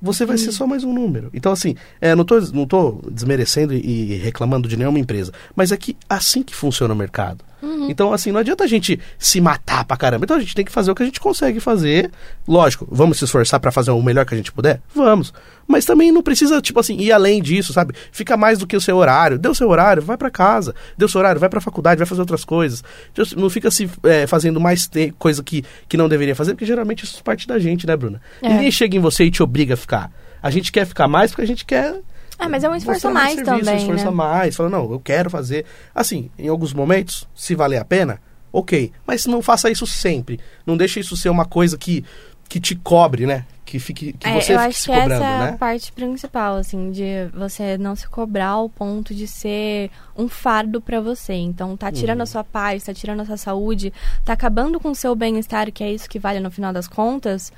você 0.00 0.26
vai 0.26 0.36
ser 0.36 0.52
só 0.52 0.66
mais 0.66 0.84
um 0.84 0.92
número. 0.92 1.30
Então, 1.32 1.52
assim, 1.52 1.74
é, 2.02 2.14
não, 2.14 2.26
tô, 2.26 2.38
não 2.52 2.66
tô 2.66 3.00
desmerecendo 3.10 3.72
e 3.72 4.16
reclamando 4.16 4.68
de 4.68 4.76
nenhuma 4.76 4.98
empresa, 4.98 5.32
mas 5.56 5.72
é 5.72 5.76
que 5.78 5.96
assim 6.06 6.42
que 6.42 6.54
funciona 6.54 6.92
o 6.92 6.96
mercado. 6.96 7.42
Então, 7.88 8.12
assim, 8.12 8.32
não 8.32 8.40
adianta 8.40 8.64
a 8.64 8.66
gente 8.66 8.98
se 9.18 9.40
matar 9.40 9.84
pra 9.84 9.96
caramba. 9.96 10.24
Então 10.24 10.36
a 10.36 10.40
gente 10.40 10.54
tem 10.54 10.64
que 10.64 10.72
fazer 10.72 10.90
o 10.90 10.94
que 10.94 11.02
a 11.02 11.06
gente 11.06 11.20
consegue 11.20 11.60
fazer. 11.60 12.10
Lógico, 12.46 12.86
vamos 12.90 13.18
se 13.18 13.24
esforçar 13.24 13.60
pra 13.60 13.70
fazer 13.70 13.90
o 13.90 14.02
melhor 14.02 14.24
que 14.24 14.34
a 14.34 14.36
gente 14.36 14.52
puder? 14.52 14.80
Vamos. 14.94 15.32
Mas 15.66 15.84
também 15.84 16.10
não 16.10 16.22
precisa, 16.22 16.60
tipo 16.60 16.80
assim, 16.80 16.96
ir 16.98 17.12
além 17.12 17.40
disso, 17.40 17.72
sabe? 17.72 17.94
Fica 18.10 18.36
mais 18.36 18.58
do 18.58 18.66
que 18.66 18.76
o 18.76 18.80
seu 18.80 18.96
horário. 18.96 19.38
Deu 19.38 19.54
seu 19.54 19.68
horário, 19.68 20.02
vai 20.02 20.16
pra 20.16 20.30
casa. 20.30 20.74
Deu 20.98 21.08
seu 21.08 21.20
horário, 21.20 21.40
vai 21.40 21.48
pra 21.48 21.60
faculdade, 21.60 21.98
vai 21.98 22.06
fazer 22.06 22.20
outras 22.20 22.44
coisas. 22.44 22.82
Então, 23.12 23.24
Não 23.36 23.48
fica 23.48 23.70
se 23.70 23.88
é, 24.04 24.26
fazendo 24.26 24.60
mais 24.60 24.90
coisa 25.18 25.42
que, 25.42 25.64
que 25.88 25.96
não 25.96 26.08
deveria 26.08 26.34
fazer, 26.34 26.52
porque 26.54 26.66
geralmente 26.66 27.04
isso 27.04 27.22
parte 27.22 27.46
da 27.46 27.58
gente, 27.58 27.86
né, 27.86 27.96
Bruna? 27.96 28.20
É. 28.42 28.48
Ninguém 28.48 28.70
chega 28.70 28.96
em 28.96 29.00
você 29.00 29.24
e 29.24 29.30
te 29.30 29.42
obriga 29.42 29.74
a 29.74 29.76
ficar. 29.76 30.10
A 30.42 30.50
gente 30.50 30.72
quer 30.72 30.86
ficar 30.86 31.06
mais 31.06 31.30
porque 31.30 31.42
a 31.42 31.46
gente 31.46 31.64
quer 31.64 32.00
Ah, 32.40 32.48
mas 32.48 32.64
é 32.64 32.68
um 32.68 32.74
esforço 32.74 33.08
a 33.08 33.10
mais 33.10 33.34
serviço, 33.34 33.44
também, 33.58 33.74
um 33.74 33.78
esforço 33.78 34.04
né? 34.04 34.08
a 34.08 34.12
mais. 34.12 34.56
Fala, 34.56 34.70
não, 34.70 34.90
eu 34.90 34.98
quero 35.00 35.28
fazer. 35.30 35.64
Assim, 35.94 36.30
em 36.38 36.48
alguns 36.48 36.72
momentos, 36.72 37.28
se 37.34 37.54
valer 37.54 37.78
a 37.78 37.84
pena, 37.84 38.18
ok. 38.52 38.90
Mas 39.06 39.26
não 39.26 39.42
faça 39.42 39.70
isso 39.70 39.86
sempre. 39.86 40.40
Não 40.66 40.76
deixe 40.76 41.00
isso 41.00 41.16
ser 41.16 41.28
uma 41.28 41.44
coisa 41.44 41.76
que, 41.76 42.04
que 42.48 42.58
te 42.58 42.74
cobre, 42.74 43.26
né? 43.26 43.44
Que, 43.64 43.78
fique, 43.78 44.14
que 44.14 44.26
É, 44.26 44.32
você 44.32 44.54
eu 44.54 44.58
fique 44.58 44.68
acho 44.70 44.82
que 44.82 44.86
cobrando, 44.88 45.12
essa 45.12 45.24
é 45.24 45.36
a 45.36 45.50
né? 45.52 45.56
parte 45.56 45.92
principal, 45.92 46.56
assim, 46.56 46.90
de 46.90 47.04
você 47.32 47.78
não 47.78 47.94
se 47.94 48.08
cobrar 48.08 48.48
ao 48.48 48.68
ponto 48.68 49.14
de 49.14 49.28
ser 49.28 49.90
um 50.16 50.28
fardo 50.28 50.80
pra 50.80 51.00
você. 51.00 51.34
Então, 51.34 51.76
tá 51.76 51.92
tirando 51.92 52.16
Uhum. 52.18 52.22
a 52.24 52.26
sua 52.26 52.42
paz, 52.42 52.82
tá 52.82 52.92
tirando 52.92 53.20
a 53.20 53.24
sua 53.26 53.36
saúde, 53.36 53.92
tá 54.24 54.32
acabando 54.32 54.80
com 54.80 54.90
o 54.90 54.94
seu 54.94 55.14
bem-estar, 55.14 55.70
que 55.70 55.84
é 55.84 55.92
isso 55.92 56.08
que 56.10 56.18
vale 56.18 56.40
no 56.40 56.50
final 56.50 56.72
das 56.72 56.88
contas. 56.88 57.52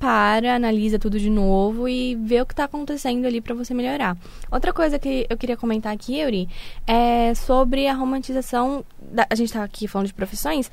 Para, 0.00 0.56
analisa 0.56 0.98
tudo 0.98 1.20
de 1.20 1.28
novo 1.28 1.86
e 1.86 2.14
vê 2.14 2.40
o 2.40 2.46
que 2.46 2.54
tá 2.54 2.64
acontecendo 2.64 3.26
ali 3.26 3.38
pra 3.38 3.54
você 3.54 3.74
melhorar. 3.74 4.16
Outra 4.50 4.72
coisa 4.72 4.98
que 4.98 5.26
eu 5.28 5.36
queria 5.36 5.58
comentar 5.58 5.92
aqui, 5.92 6.20
Yuri, 6.20 6.48
é 6.86 7.34
sobre 7.34 7.86
a 7.86 7.92
romantização. 7.92 8.82
Da, 8.98 9.26
a 9.28 9.34
gente 9.34 9.52
tá 9.52 9.62
aqui 9.62 9.86
falando 9.86 10.06
de 10.06 10.14
profissões. 10.14 10.70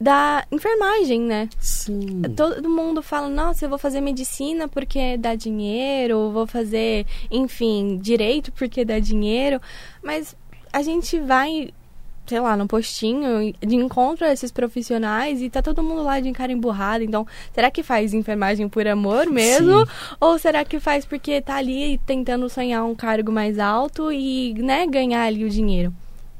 Da 0.00 0.46
enfermagem, 0.50 1.20
né? 1.20 1.50
Sim. 1.58 2.22
Todo 2.34 2.66
mundo 2.68 3.02
fala, 3.02 3.28
nossa, 3.28 3.66
eu 3.66 3.68
vou 3.68 3.78
fazer 3.78 4.00
medicina 4.00 4.66
porque 4.68 5.18
dá 5.18 5.34
dinheiro, 5.34 6.30
vou 6.32 6.46
fazer, 6.46 7.06
enfim, 7.30 7.98
direito 7.98 8.50
porque 8.52 8.86
dá 8.86 8.98
dinheiro. 8.98 9.60
Mas 10.02 10.34
a 10.72 10.80
gente 10.80 11.18
vai, 11.18 11.68
sei 12.26 12.40
lá, 12.40 12.56
no 12.56 12.66
postinho 12.66 13.54
de 13.60 13.76
encontro 13.76 14.24
a 14.26 14.32
esses 14.32 14.50
profissionais 14.50 15.40
e 15.40 15.48
tá 15.50 15.62
todo 15.62 15.82
mundo 15.82 16.02
lá 16.02 16.18
de 16.20 16.30
cara 16.32 16.52
emburrada. 16.52 17.04
Então, 17.04 17.26
será 17.54 17.70
que 17.70 17.82
faz 17.82 18.12
enfermagem 18.14 18.68
por 18.68 18.86
amor 18.86 19.26
mesmo? 19.26 19.86
Sim. 19.86 19.92
Ou 20.20 20.38
será 20.38 20.64
que 20.64 20.80
faz 20.80 21.04
porque 21.04 21.40
tá 21.40 21.56
ali 21.56 21.98
tentando 22.06 22.48
sonhar 22.48 22.84
um 22.84 22.94
cargo 22.94 23.30
mais 23.32 23.58
alto 23.58 24.10
e, 24.12 24.54
né, 24.54 24.86
ganhar 24.86 25.22
ali 25.24 25.44
o 25.44 25.50
dinheiro? 25.50 25.92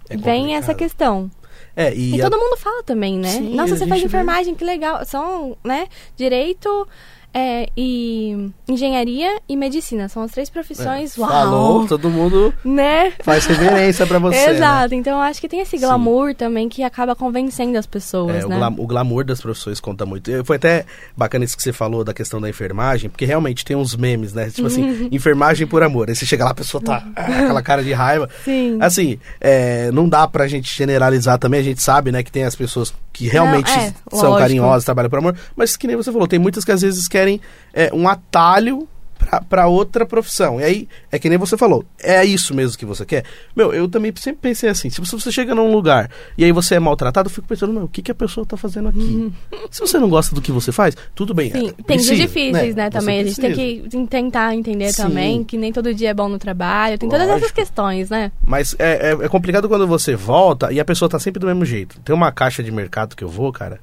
É 0.08 0.16
Vem 0.16 0.54
essa 0.56 0.74
questão. 0.74 1.30
É, 1.74 1.94
e, 1.94 2.16
E 2.16 2.20
a- 2.22 2.24
todo 2.30 2.38
mundo 2.40 2.56
fala 2.56 2.82
também, 2.82 3.18
né? 3.18 3.28
Sim, 3.30 3.54
Nossa, 3.54 3.76
você 3.76 3.86
faz 3.86 4.00
gente 4.00 4.10
vê. 4.10 4.16
enfermagem, 4.16 4.54
que 4.54 4.64
legal. 4.64 5.04
São, 5.04 5.56
né? 5.64 5.88
Direito 6.16 6.88
É, 7.38 7.68
e 7.76 8.50
engenharia 8.66 9.38
e 9.46 9.56
medicina. 9.56 10.08
São 10.08 10.22
as 10.22 10.30
três 10.30 10.48
profissões. 10.48 11.18
É, 11.18 11.20
Uau! 11.20 11.28
Falou, 11.30 11.86
todo 11.86 12.08
mundo 12.08 12.54
Né? 12.64 13.12
faz 13.22 13.44
reverência 13.44 14.06
pra 14.06 14.18
você. 14.18 14.34
né? 14.36 14.50
Exato. 14.54 14.94
Então 14.94 15.12
eu 15.14 15.20
acho 15.20 15.38
que 15.38 15.46
tem 15.48 15.60
esse 15.60 15.76
glamour 15.76 16.34
também 16.34 16.66
que 16.66 16.82
acaba 16.82 17.14
convencendo 17.14 17.76
as 17.76 17.84
pessoas, 17.86 18.36
É, 18.36 18.46
o, 18.46 18.48
né? 18.48 18.56
glam- 18.56 18.74
o 18.78 18.86
glamour 18.86 19.22
das 19.24 19.40
profissões 19.40 19.80
conta 19.80 20.06
muito. 20.06 20.30
Foi 20.46 20.56
até 20.56 20.86
bacana 21.14 21.44
isso 21.44 21.54
que 21.56 21.62
você 21.62 21.74
falou 21.74 22.02
da 22.02 22.14
questão 22.14 22.40
da 22.40 22.48
enfermagem, 22.48 23.10
porque 23.10 23.26
realmente 23.26 23.66
tem 23.66 23.76
uns 23.76 23.94
memes, 23.94 24.32
né? 24.32 24.48
Tipo 24.48 24.68
assim, 24.68 25.08
enfermagem 25.12 25.66
por 25.66 25.82
amor. 25.82 26.08
Aí 26.08 26.16
você 26.16 26.24
chega 26.24 26.42
lá, 26.42 26.52
a 26.52 26.54
pessoa 26.54 26.82
tá 26.82 27.04
ah, 27.14 27.20
aquela 27.44 27.60
cara 27.62 27.82
de 27.84 27.92
raiva. 27.92 28.30
Sim. 28.46 28.78
Assim, 28.80 29.18
é, 29.40 29.90
não 29.92 30.08
dá 30.08 30.26
pra 30.26 30.48
gente 30.48 30.74
generalizar 30.74 31.38
também, 31.38 31.60
a 31.60 31.64
gente 31.64 31.82
sabe, 31.82 32.10
né, 32.10 32.22
que 32.22 32.32
tem 32.32 32.44
as 32.44 32.56
pessoas 32.56 32.94
que 33.12 33.28
realmente 33.28 33.70
é, 33.70 33.94
são 34.10 34.20
lógico. 34.28 34.38
carinhosas, 34.38 34.84
trabalham 34.84 35.08
por 35.08 35.18
amor, 35.18 35.34
mas 35.56 35.74
que 35.74 35.86
nem 35.86 35.96
você 35.96 36.12
falou, 36.12 36.28
tem 36.28 36.38
muitas 36.38 36.64
que 36.66 36.70
às 36.72 36.82
vezes 36.82 37.08
querem 37.08 37.25
é, 37.74 37.90
um 37.92 38.08
atalho 38.08 38.88
pra 39.48 39.66
outra 39.66 40.06
profissão. 40.06 40.60
E 40.60 40.64
aí, 40.64 40.88
é 41.10 41.18
que 41.18 41.28
nem 41.28 41.36
você 41.38 41.56
falou, 41.56 41.84
é 42.00 42.24
isso 42.24 42.54
mesmo 42.54 42.78
que 42.78 42.84
você 42.84 43.04
quer? 43.04 43.24
Meu, 43.56 43.72
eu 43.72 43.88
também 43.88 44.12
sempre 44.14 44.40
pensei 44.42 44.68
assim, 44.68 44.88
se 44.90 45.00
você- 45.00 45.32
chega 45.32 45.54
num 45.54 45.72
lugar 45.72 46.08
e 46.38 46.44
aí 46.44 46.52
você 46.52 46.76
é 46.76 46.78
maltratado, 46.78 47.26
eu 47.28 47.32
fico 47.32 47.48
pensando, 47.48 47.72
meu, 47.72 47.84
o 47.84 47.88
que, 47.88 48.02
que 48.02 48.10
a 48.12 48.14
pessoa 48.14 48.46
tá 48.46 48.56
fazendo 48.56 48.88
aqui? 48.88 49.32
Se 49.70 49.80
você 49.80 49.98
não 49.98 50.08
gosta 50.08 50.34
do 50.34 50.40
que 50.40 50.52
você 50.52 50.70
faz, 50.70 50.94
tudo 51.14 51.34
bem. 51.34 51.50
Sim, 51.50 51.68
é, 51.68 51.72
tem 51.72 51.84
precisa, 51.84 52.14
dias 52.14 52.28
difíceis, 52.28 52.74
né, 52.76 52.84
Você 52.84 52.90
também. 52.90 53.20
A 53.20 53.24
gente 53.24 53.40
tem 53.40 53.52
precisa. 53.54 53.88
que 53.90 54.06
tentar 54.06 54.54
entender 54.54 54.92
Sim. 54.92 55.02
também 55.02 55.42
que 55.42 55.56
nem 55.56 55.72
todo 55.72 55.92
dia 55.92 56.10
é 56.10 56.14
bom 56.14 56.28
no 56.28 56.38
trabalho. 56.38 56.96
Tem 56.98 57.08
todas 57.08 57.26
essas 57.26 57.40
Lógico. 57.40 57.58
questões, 57.58 58.10
né? 58.10 58.30
Mas 58.46 58.76
é, 58.78 59.10
é, 59.12 59.24
é 59.24 59.28
complicado 59.28 59.66
quando 59.68 59.86
você 59.88 60.14
volta 60.14 60.72
e 60.72 60.78
a 60.78 60.84
pessoa 60.84 61.08
tá 61.08 61.18
sempre 61.18 61.40
do 61.40 61.46
mesmo 61.46 61.64
jeito. 61.64 61.98
Tem 62.00 62.14
uma 62.14 62.30
caixa 62.30 62.62
de 62.62 62.70
mercado 62.70 63.16
que 63.16 63.24
eu 63.24 63.28
vou, 63.28 63.50
cara. 63.52 63.80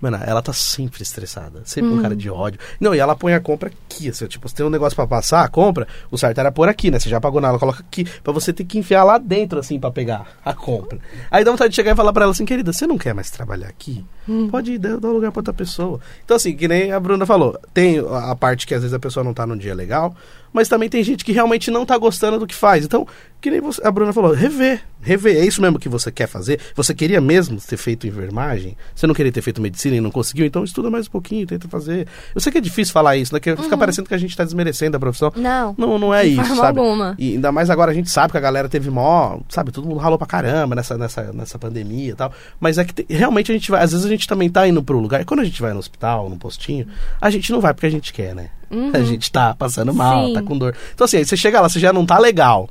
Mano, 0.00 0.18
ela 0.24 0.40
tá 0.40 0.52
sempre 0.52 1.02
estressada. 1.02 1.62
Sempre 1.64 1.90
Uhum. 1.90 1.96
com 1.96 2.02
cara 2.02 2.16
de 2.16 2.30
ódio. 2.30 2.58
Não, 2.80 2.94
e 2.94 2.98
ela 2.98 3.14
põe 3.14 3.34
a 3.34 3.40
compra 3.40 3.70
aqui, 3.70 4.08
assim, 4.08 4.26
tipo, 4.26 4.48
você 4.48 4.54
tem 4.56 4.64
um 4.64 4.70
negócio 4.70 4.96
pra 4.96 5.06
passar, 5.06 5.44
a 5.44 5.48
compra, 5.48 5.86
o 6.10 6.16
certo 6.16 6.38
era 6.38 6.50
pôr 6.50 6.68
aqui, 6.68 6.90
né? 6.90 6.98
Você 6.98 7.08
já 7.10 7.20
pagou 7.20 7.40
nela, 7.40 7.58
coloca 7.58 7.80
aqui, 7.80 8.04
pra 8.22 8.32
você 8.32 8.52
ter 8.52 8.64
que 8.64 8.78
enfiar 8.78 9.04
lá 9.04 9.18
dentro, 9.18 9.58
assim, 9.58 9.78
pra 9.78 9.90
pegar 9.90 10.26
a 10.44 10.54
compra. 10.54 10.98
Aí 11.30 11.44
dá 11.44 11.50
vontade 11.50 11.70
de 11.70 11.76
chegar 11.76 11.92
e 11.92 11.96
falar 11.96 12.12
pra 12.12 12.22
ela 12.24 12.32
assim, 12.32 12.44
querida, 12.46 12.72
você 12.72 12.86
não 12.86 12.96
quer 12.96 13.12
mais 13.14 13.30
trabalhar 13.30 13.68
aqui? 13.68 14.04
Hum. 14.28 14.48
Pode 14.48 14.72
ir, 14.72 14.78
dá 14.78 14.96
dá 14.96 15.08
um 15.08 15.12
lugar 15.12 15.32
pra 15.32 15.40
outra 15.40 15.52
pessoa. 15.52 16.00
Então, 16.24 16.36
assim, 16.36 16.54
que 16.56 16.66
nem 16.68 16.92
a 16.92 17.00
Bruna 17.00 17.26
falou, 17.26 17.58
tem 17.74 17.98
a 17.98 18.30
a 18.30 18.36
parte 18.36 18.66
que 18.66 18.74
às 18.74 18.82
vezes 18.82 18.94
a 18.94 18.98
pessoa 18.98 19.24
não 19.24 19.34
tá 19.34 19.46
num 19.46 19.56
dia 19.56 19.74
legal, 19.74 20.14
mas 20.52 20.68
também 20.68 20.88
tem 20.88 21.02
gente 21.02 21.24
que 21.24 21.32
realmente 21.32 21.70
não 21.70 21.84
tá 21.84 21.96
gostando 21.98 22.38
do 22.38 22.46
que 22.46 22.54
faz. 22.54 22.84
Então, 22.84 23.06
que 23.40 23.50
nem 23.50 23.60
você- 23.60 23.80
a 23.84 23.90
Bruna 23.90 24.12
falou, 24.12 24.32
rever, 24.32 24.82
rever. 25.00 25.36
É 25.36 25.44
isso 25.46 25.60
mesmo 25.62 25.78
que 25.78 25.88
você 25.88 26.10
quer 26.12 26.26
fazer? 26.26 26.60
Você 26.76 26.94
queria 26.94 27.20
mesmo 27.20 27.58
ter 27.60 27.76
feito 27.76 28.06
enfermagem? 28.06 28.76
Você 28.94 29.06
não 29.06 29.14
queria 29.14 29.32
ter 29.32 29.40
feito 29.42 29.60
medicina 29.60 29.96
e 29.96 30.00
não 30.00 30.10
conseguiu? 30.10 30.44
Então 30.46 30.62
estuda 30.62 30.90
mais 30.90 31.06
um 31.06 31.10
pouquinho, 31.10 31.46
tenta 31.46 31.66
fazer. 31.68 32.06
Eu 32.34 32.40
sei 32.40 32.52
que 32.52 32.58
é 32.58 32.60
difícil 32.60 32.92
falar 32.92 33.16
isso, 33.16 33.32
né? 33.32 33.40
Que 33.40 33.56
fica 33.56 33.76
parecendo 33.78 34.08
que 34.08 34.14
a 34.14 34.18
gente 34.18 34.36
tá 34.36 34.44
desmerecendo 34.44 34.96
a 34.96 35.00
profissão. 35.00 35.32
Não. 35.36 35.74
Não, 35.78 35.98
não 35.98 36.14
é 36.14 36.26
isso, 36.26 36.56
sabe? 36.56 36.78
alguma. 36.78 37.14
E 37.18 37.32
ainda 37.34 37.50
mais 37.50 37.70
agora 37.70 37.90
a 37.90 37.94
gente 37.94 38.10
sabe 38.10 38.30
que 38.32 38.36
a 38.36 38.40
galera 38.40 38.68
teve 38.68 38.90
mó, 38.90 39.38
sabe, 39.48 39.72
todo 39.72 39.88
mundo 39.88 39.98
ralou 39.98 40.18
pra 40.18 40.26
caramba 40.26 40.74
nessa, 40.74 40.98
nessa, 40.98 41.32
nessa 41.32 41.58
pandemia 41.58 42.10
e 42.10 42.14
tal. 42.14 42.32
Mas 42.60 42.76
é 42.78 42.84
que 42.84 42.92
te- 42.92 43.06
realmente 43.08 43.50
a 43.50 43.54
gente 43.54 43.70
vai, 43.70 43.82
às 43.82 43.92
vezes 43.92 44.04
a 44.04 44.08
gente 44.08 44.28
também 44.28 44.50
tá 44.50 44.68
indo 44.68 44.82
pro 44.82 44.98
lugar. 45.00 45.20
E 45.20 45.24
quando 45.24 45.40
a 45.40 45.44
gente 45.44 45.60
vai 45.62 45.72
no 45.72 45.78
hospital, 45.78 46.28
no 46.28 46.36
postinho, 46.36 46.86
a 47.20 47.30
gente 47.30 47.50
não 47.52 47.60
vai 47.60 47.72
porque 47.72 47.86
a 47.86 47.90
gente 47.90 48.12
quer, 48.12 48.34
né? 48.34 48.50
A 48.94 49.00
gente 49.02 49.32
tá 49.32 49.52
passando 49.52 49.92
mal, 49.92 50.28
Sim. 50.28 50.34
tá 50.34 50.42
com 50.42 50.56
dor. 50.56 50.76
Então 50.94 51.04
assim, 51.04 51.16
aí 51.16 51.24
você 51.24 51.36
chega 51.36 51.60
lá, 51.60 51.68
você 51.68 51.80
já 51.80 51.92
não 51.92 52.06
tá 52.06 52.16
legal. 52.20 52.68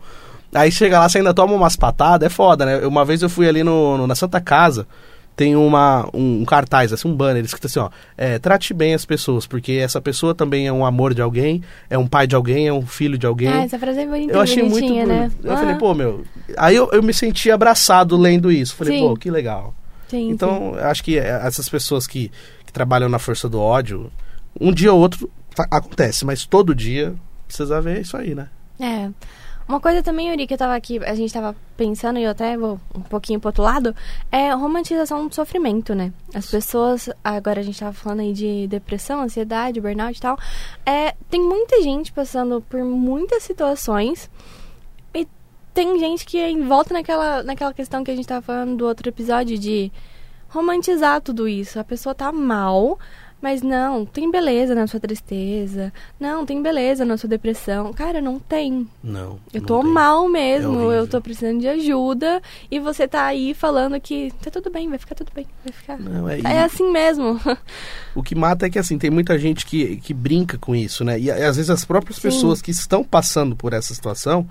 Aí 0.53 0.71
chega 0.71 0.99
lá, 0.99 1.07
você 1.07 1.19
ainda 1.19 1.33
toma 1.33 1.53
umas 1.53 1.75
patadas, 1.75 2.25
é 2.25 2.29
foda, 2.29 2.65
né? 2.65 2.85
Uma 2.87 3.05
vez 3.05 3.21
eu 3.21 3.29
fui 3.29 3.47
ali 3.47 3.63
no, 3.63 3.97
no- 3.97 4.07
na 4.07 4.15
Santa 4.15 4.41
Casa, 4.41 4.87
tem 5.35 5.55
uma, 5.55 6.09
um, 6.13 6.41
um 6.41 6.45
cartaz, 6.45 6.91
assim, 6.91 7.07
um 7.07 7.15
banner 7.15 7.43
escrito 7.45 7.67
assim, 7.67 7.79
ó, 7.79 7.89
é, 8.17 8.37
trate 8.39 8.73
bem 8.73 8.93
as 8.93 9.05
pessoas, 9.05 9.47
porque 9.47 9.73
essa 9.73 10.01
pessoa 10.01 10.35
também 10.35 10.67
é 10.67 10.73
um 10.73 10.85
amor 10.85 11.13
de 11.13 11.21
alguém, 11.21 11.63
é 11.89 11.97
um 11.97 12.07
pai 12.07 12.27
de 12.27 12.35
alguém, 12.35 12.67
é 12.67 12.73
um 12.73 12.85
filho 12.85 13.17
de 13.17 13.25
alguém. 13.25 13.47
Ah, 13.47 13.63
essa 13.63 13.79
frase 13.79 13.99
é 14.01 14.05
bonita, 14.05 14.33
Eu 14.33 14.41
achei 14.41 14.63
muito 14.63 14.93
né? 14.93 15.31
Eu 15.43 15.53
Ah, 15.53 15.57
falei, 15.57 15.75
pô, 15.75 15.93
meu. 15.93 16.25
Aí 16.57 16.75
eu, 16.75 16.89
eu 16.91 17.01
me 17.01 17.13
senti 17.13 17.49
abraçado 17.51 18.17
lendo 18.17 18.51
isso. 18.51 18.75
Falei, 18.75 18.97
Sim. 18.97 19.07
pô, 19.07 19.15
que 19.15 19.31
legal. 19.31 19.73
sim, 20.09 20.29
Então, 20.31 20.73
eu 20.75 20.85
acho 20.87 21.01
que 21.03 21.17
é, 21.17 21.41
essas 21.45 21.69
pessoas 21.69 22.05
que, 22.05 22.29
que 22.65 22.73
trabalham 22.73 23.07
na 23.07 23.19
força 23.19 23.47
do 23.47 23.61
ódio, 23.61 24.11
um 24.59 24.73
dia 24.73 24.91
ou 24.91 24.99
outro 24.99 25.29
tá- 25.55 25.67
acontece, 25.71 26.25
mas 26.25 26.45
todo 26.45 26.75
dia 26.75 27.13
precisa 27.47 27.79
ver 27.79 28.01
isso 28.01 28.17
aí, 28.17 28.35
né? 28.35 28.47
sim. 28.77 28.83
É. 28.83 29.09
Uma 29.69 29.79
coisa 29.79 30.01
também, 30.01 30.29
Yuri, 30.29 30.47
que 30.47 30.55
eu 30.55 30.57
tava 30.57 30.73
aqui, 30.73 30.97
a 31.05 31.13
gente 31.13 31.31
tava 31.31 31.55
pensando, 31.77 32.17
e 32.17 32.23
eu 32.23 32.31
até 32.31 32.57
vou 32.57 32.81
um 32.95 33.01
pouquinho 33.01 33.39
pro 33.39 33.49
outro 33.49 33.61
lado, 33.61 33.95
é 34.31 34.51
romantização 34.51 35.27
do 35.27 35.35
sofrimento, 35.35 35.93
né? 35.93 36.11
As 36.33 36.49
pessoas, 36.49 37.07
agora 37.23 37.59
a 37.59 37.63
gente 37.63 37.79
tava 37.79 37.93
falando 37.93 38.21
aí 38.21 38.33
de 38.33 38.65
depressão, 38.67 39.21
ansiedade, 39.21 39.79
burnout 39.79 40.17
e 40.17 40.21
tal. 40.21 40.39
É, 40.83 41.13
tem 41.29 41.39
muita 41.39 41.83
gente 41.83 42.11
passando 42.11 42.61
por 42.67 42.83
muitas 42.83 43.43
situações 43.43 44.27
e 45.13 45.27
tem 45.71 45.99
gente 45.99 46.25
que 46.25 46.59
volta 46.63 46.91
naquela, 46.91 47.43
naquela 47.43 47.71
questão 47.71 48.03
que 48.03 48.09
a 48.09 48.15
gente 48.15 48.27
tava 48.27 48.41
falando 48.41 48.75
do 48.75 48.87
outro 48.87 49.07
episódio 49.07 49.55
de 49.55 49.91
romantizar 50.47 51.21
tudo 51.21 51.47
isso. 51.47 51.79
A 51.79 51.83
pessoa 51.83 52.15
tá 52.15 52.31
mal, 52.31 52.97
mas 53.41 53.61
não, 53.61 54.05
tem 54.05 54.29
beleza 54.29 54.75
na 54.75 54.85
sua 54.87 54.99
tristeza. 54.99 55.91
Não, 56.19 56.45
tem 56.45 56.61
beleza 56.61 57.05
na 57.05 57.17
sua 57.17 57.29
depressão. 57.29 57.93
Cara, 57.93 58.21
não 58.21 58.39
tem. 58.39 58.87
Não. 59.03 59.39
Eu 59.53 59.61
não 59.61 59.67
tô 59.67 59.81
tem. 59.81 59.91
mal 59.91 60.25
É 60.25 60.29
mesmo, 60.29 60.71
horrível. 60.73 60.91
eu 60.91 61.07
tô 61.07 61.21
precisando 61.21 61.59
de 61.59 61.67
ajuda. 61.67 62.41
E 62.69 62.79
você 62.79 63.07
tá 63.07 63.25
aí 63.25 63.53
falando 63.53 63.99
que 63.99 64.31
tá 64.41 64.51
tudo 64.51 64.69
bem, 64.69 64.89
vai 64.89 64.97
ficar 64.97 65.15
tudo 65.15 65.31
bem, 65.33 65.45
vai 65.63 65.73
ficar. 65.73 65.97
Não, 65.99 66.27
é, 66.29 66.39
É 66.41 66.63
assim 66.63 66.91
mesmo. 66.91 67.39
O 68.15 68.23
que 68.23 68.33
mata 68.35 68.65
é 68.65 68.69
que, 68.69 68.79
assim, 68.79 68.97
tem 68.97 69.09
muita 69.11 69.37
gente 69.37 69.65
que, 69.65 69.97
que 69.97 70.13
brinca 70.13 70.57
com 70.57 70.75
isso, 70.75 71.03
né? 71.05 71.17
E 71.19 71.29
às 71.31 71.55
vezes 71.55 71.69
as 71.69 71.85
próprias 71.85 72.15
Sim. 72.17 72.23
pessoas 72.23 72.61
que 72.61 72.71
estão 72.71 73.03
passando 73.03 73.55
por 73.55 73.71
essa 73.71 73.93
situação, 73.93 74.49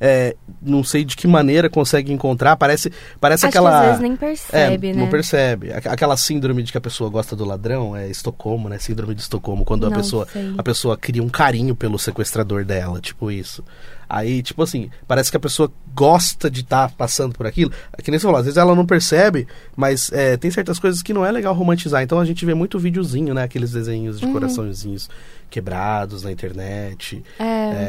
é, 0.00 0.36
não 0.60 0.84
sei 0.84 1.04
de 1.04 1.16
que 1.16 1.26
maneira 1.26 1.70
conseguem 1.70 2.14
encontrar, 2.14 2.56
parece, 2.56 2.92
parece 3.20 3.46
Acho 3.46 3.50
aquela... 3.58 3.70
que 3.70 3.76
às 3.76 3.86
vezes 3.86 4.00
nem 4.02 4.16
percebe, 4.16 4.88
é, 4.88 4.92
né? 4.94 5.00
Não 5.00 5.08
percebe. 5.08 5.72
Aqu- 5.72 5.88
Aquela 5.88 6.16
síndrome 6.16 6.62
de 6.62 6.72
que 6.72 6.78
a 6.78 6.80
pessoa 6.80 7.08
gosta 7.08 7.34
do 7.34 7.44
ladrão, 7.44 7.96
é 7.96 8.08
Estocolmo, 8.08 8.68
né? 8.68 8.78
Síndrome 8.78 9.14
de 9.14 9.22
Estocolmo, 9.22 9.64
quando 9.64 9.86
a 9.86 9.90
pessoa, 9.90 10.26
sei. 10.32 10.54
a 10.58 10.62
pessoa 10.62 10.96
cria 10.96 11.22
um 11.22 11.28
carinho 11.28 11.74
pelo 11.74 11.98
sequestrador 11.98 12.64
dela, 12.64 13.00
tipo 13.00 13.30
isso. 13.30 13.64
Aí, 14.08 14.42
tipo 14.42 14.62
assim, 14.62 14.90
parece 15.08 15.30
que 15.30 15.36
a 15.36 15.40
pessoa 15.40 15.70
gosta 15.94 16.50
de 16.50 16.60
estar 16.60 16.90
passando 16.92 17.32
por 17.34 17.46
aquilo. 17.46 17.72
É 17.96 18.02
Que 18.02 18.10
nem 18.10 18.18
você 18.20 18.24
falou, 18.26 18.38
às 18.38 18.44
vezes 18.44 18.56
ela 18.58 18.74
não 18.74 18.86
percebe, 18.86 19.46
mas 19.76 20.10
é, 20.12 20.36
tem 20.36 20.50
certas 20.50 20.78
coisas 20.78 21.02
que 21.02 21.12
não 21.12 21.24
é 21.24 21.32
legal 21.32 21.54
romantizar. 21.54 22.02
Então 22.02 22.20
a 22.20 22.24
gente 22.24 22.44
vê 22.44 22.54
muito 22.54 22.78
videozinho, 22.78 23.34
né? 23.34 23.42
Aqueles 23.42 23.72
desenhos 23.72 24.20
Uhum. 24.20 24.26
de 24.28 24.32
coraçõezinhos 24.32 25.08
quebrados 25.48 26.22
na 26.22 26.32
internet. 26.32 27.22
É. 27.38 27.44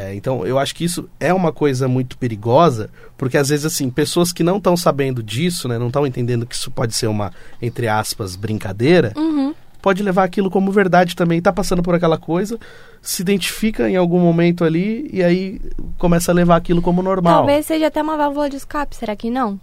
É, 0.08 0.14
então, 0.14 0.46
eu 0.46 0.58
acho 0.58 0.74
que 0.74 0.84
isso 0.84 1.08
é 1.20 1.32
uma 1.34 1.52
coisa 1.52 1.88
muito 1.88 2.16
perigosa, 2.18 2.88
porque 3.16 3.36
às 3.36 3.48
vezes, 3.48 3.64
assim, 3.66 3.90
pessoas 3.90 4.32
que 4.32 4.42
não 4.42 4.58
estão 4.58 4.76
sabendo 4.76 5.22
disso, 5.22 5.68
né, 5.68 5.78
não 5.78 5.88
estão 5.88 6.06
entendendo 6.06 6.46
que 6.46 6.54
isso 6.54 6.70
pode 6.70 6.94
ser 6.94 7.06
uma, 7.08 7.32
entre 7.60 7.88
aspas, 7.88 8.36
brincadeira, 8.36 9.12
Uhum. 9.16 9.54
Pode 9.80 10.02
levar 10.02 10.24
aquilo 10.24 10.50
como 10.50 10.70
verdade 10.72 11.14
também, 11.14 11.40
tá 11.40 11.52
passando 11.52 11.82
por 11.82 11.94
aquela 11.94 12.18
coisa, 12.18 12.58
se 13.00 13.22
identifica 13.22 13.88
em 13.88 13.96
algum 13.96 14.18
momento 14.18 14.64
ali 14.64 15.08
e 15.12 15.22
aí 15.22 15.60
começa 15.98 16.32
a 16.32 16.34
levar 16.34 16.56
aquilo 16.56 16.82
como 16.82 17.02
normal. 17.02 17.38
Talvez 17.38 17.66
seja 17.66 17.86
até 17.86 18.02
uma 18.02 18.16
válvula 18.16 18.48
de 18.50 18.56
escape, 18.56 18.94
será 18.96 19.14
que 19.16 19.30
não? 19.30 19.58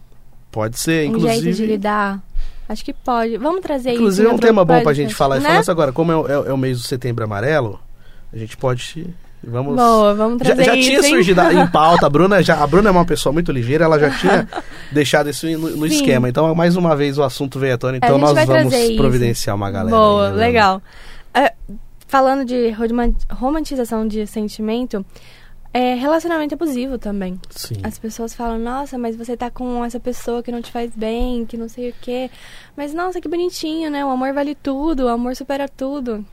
Pode 0.51 0.79
ser, 0.79 1.09
Um 1.09 1.19
jeito 1.19 1.41
de 1.41 1.49
inclusive. 1.49 1.65
lidar. 1.67 2.21
Acho 2.67 2.83
que 2.83 2.93
pode. 2.93 3.37
Vamos 3.37 3.61
trazer 3.61 3.89
isso. 3.91 3.99
Inclusive 3.99 4.27
é 4.27 4.31
um 4.33 4.37
tema 4.37 4.63
bom 4.65 4.73
pra 4.73 4.83
podcast, 4.83 5.03
gente 5.03 5.13
falar. 5.15 5.35
Né? 5.35 5.41
Falando 5.43 5.61
isso 5.61 5.71
agora, 5.71 5.91
como 5.91 6.11
é, 6.11 6.15
o- 6.15 6.27
é 6.27 6.49
é 6.49 6.53
o 6.53 6.57
mês 6.57 6.79
do 6.81 6.83
setembro 6.87 7.23
amarelo, 7.23 7.79
a 8.33 8.37
gente 8.37 8.57
pode. 8.57 9.13
Vamos. 9.47 9.75
Boa, 9.75 10.13
vamos 10.15 10.39
Já, 10.39 10.45
trazer 10.55 10.63
já 10.65 10.75
isso. 10.75 10.87
tinha 10.89 10.99
hein? 11.01 11.09
surgido 11.09 11.41
em 11.51 11.67
pauta, 11.71 12.05
a 12.05 12.09
Bruna, 12.09 12.41
já, 12.41 12.61
a 12.61 12.67
Bruna 12.67 12.89
é 12.89 12.91
uma 12.91 13.05
pessoa 13.05 13.31
muito 13.31 13.51
ligeira, 13.51 13.85
ela 13.85 13.99
já 13.99 14.09
tinha 14.09 14.47
deixado 14.91 15.29
isso 15.29 15.47
no, 15.47 15.77
no 15.77 15.85
esquema. 15.85 16.27
Então, 16.29 16.53
mais 16.55 16.75
uma 16.75 16.95
vez, 16.95 17.17
o 17.17 17.23
assunto 17.23 17.59
veio 17.59 17.75
à 17.75 17.77
tona, 17.77 17.97
então 17.97 18.09
gente 18.17 18.21
nós 18.21 18.33
vamos 18.33 18.47
trazer 18.71 18.87
isso. 18.87 18.97
providenciar 18.97 19.55
uma 19.55 19.69
galera. 19.69 19.95
Boa, 19.95 20.27
aí, 20.27 20.33
né, 20.33 20.37
legal. 20.37 20.81
É, 21.33 21.53
falando 22.07 22.45
de 22.45 22.69
roman- 22.71 23.13
romantização 23.31 24.07
de 24.07 24.25
sentimento, 24.25 25.05
é 25.73 25.93
relacionamento 25.93 26.55
abusivo 26.55 26.97
também. 26.97 27.37
Sim. 27.49 27.75
As 27.83 27.99
pessoas 27.99 28.33
falam, 28.33 28.57
nossa, 28.57 28.97
mas 28.97 29.15
você 29.15 29.35
tá 29.35 29.51
com 29.51 29.83
essa 29.83 29.99
pessoa 29.99 30.41
que 30.41 30.49
não 30.51 30.61
te 30.61 30.71
faz 30.71 30.91
bem, 30.95 31.45
que 31.45 31.57
não 31.57 31.67
sei 31.67 31.89
o 31.89 31.93
quê. 32.01 32.31
Mas, 32.77 32.93
nossa, 32.93 33.19
que 33.19 33.27
bonitinho, 33.27 33.91
né? 33.91 34.05
O 34.05 34.09
amor 34.09 34.31
vale 34.33 34.55
tudo, 34.55 35.03
o 35.03 35.07
amor 35.09 35.35
supera 35.35 35.67
tudo. 35.67 36.25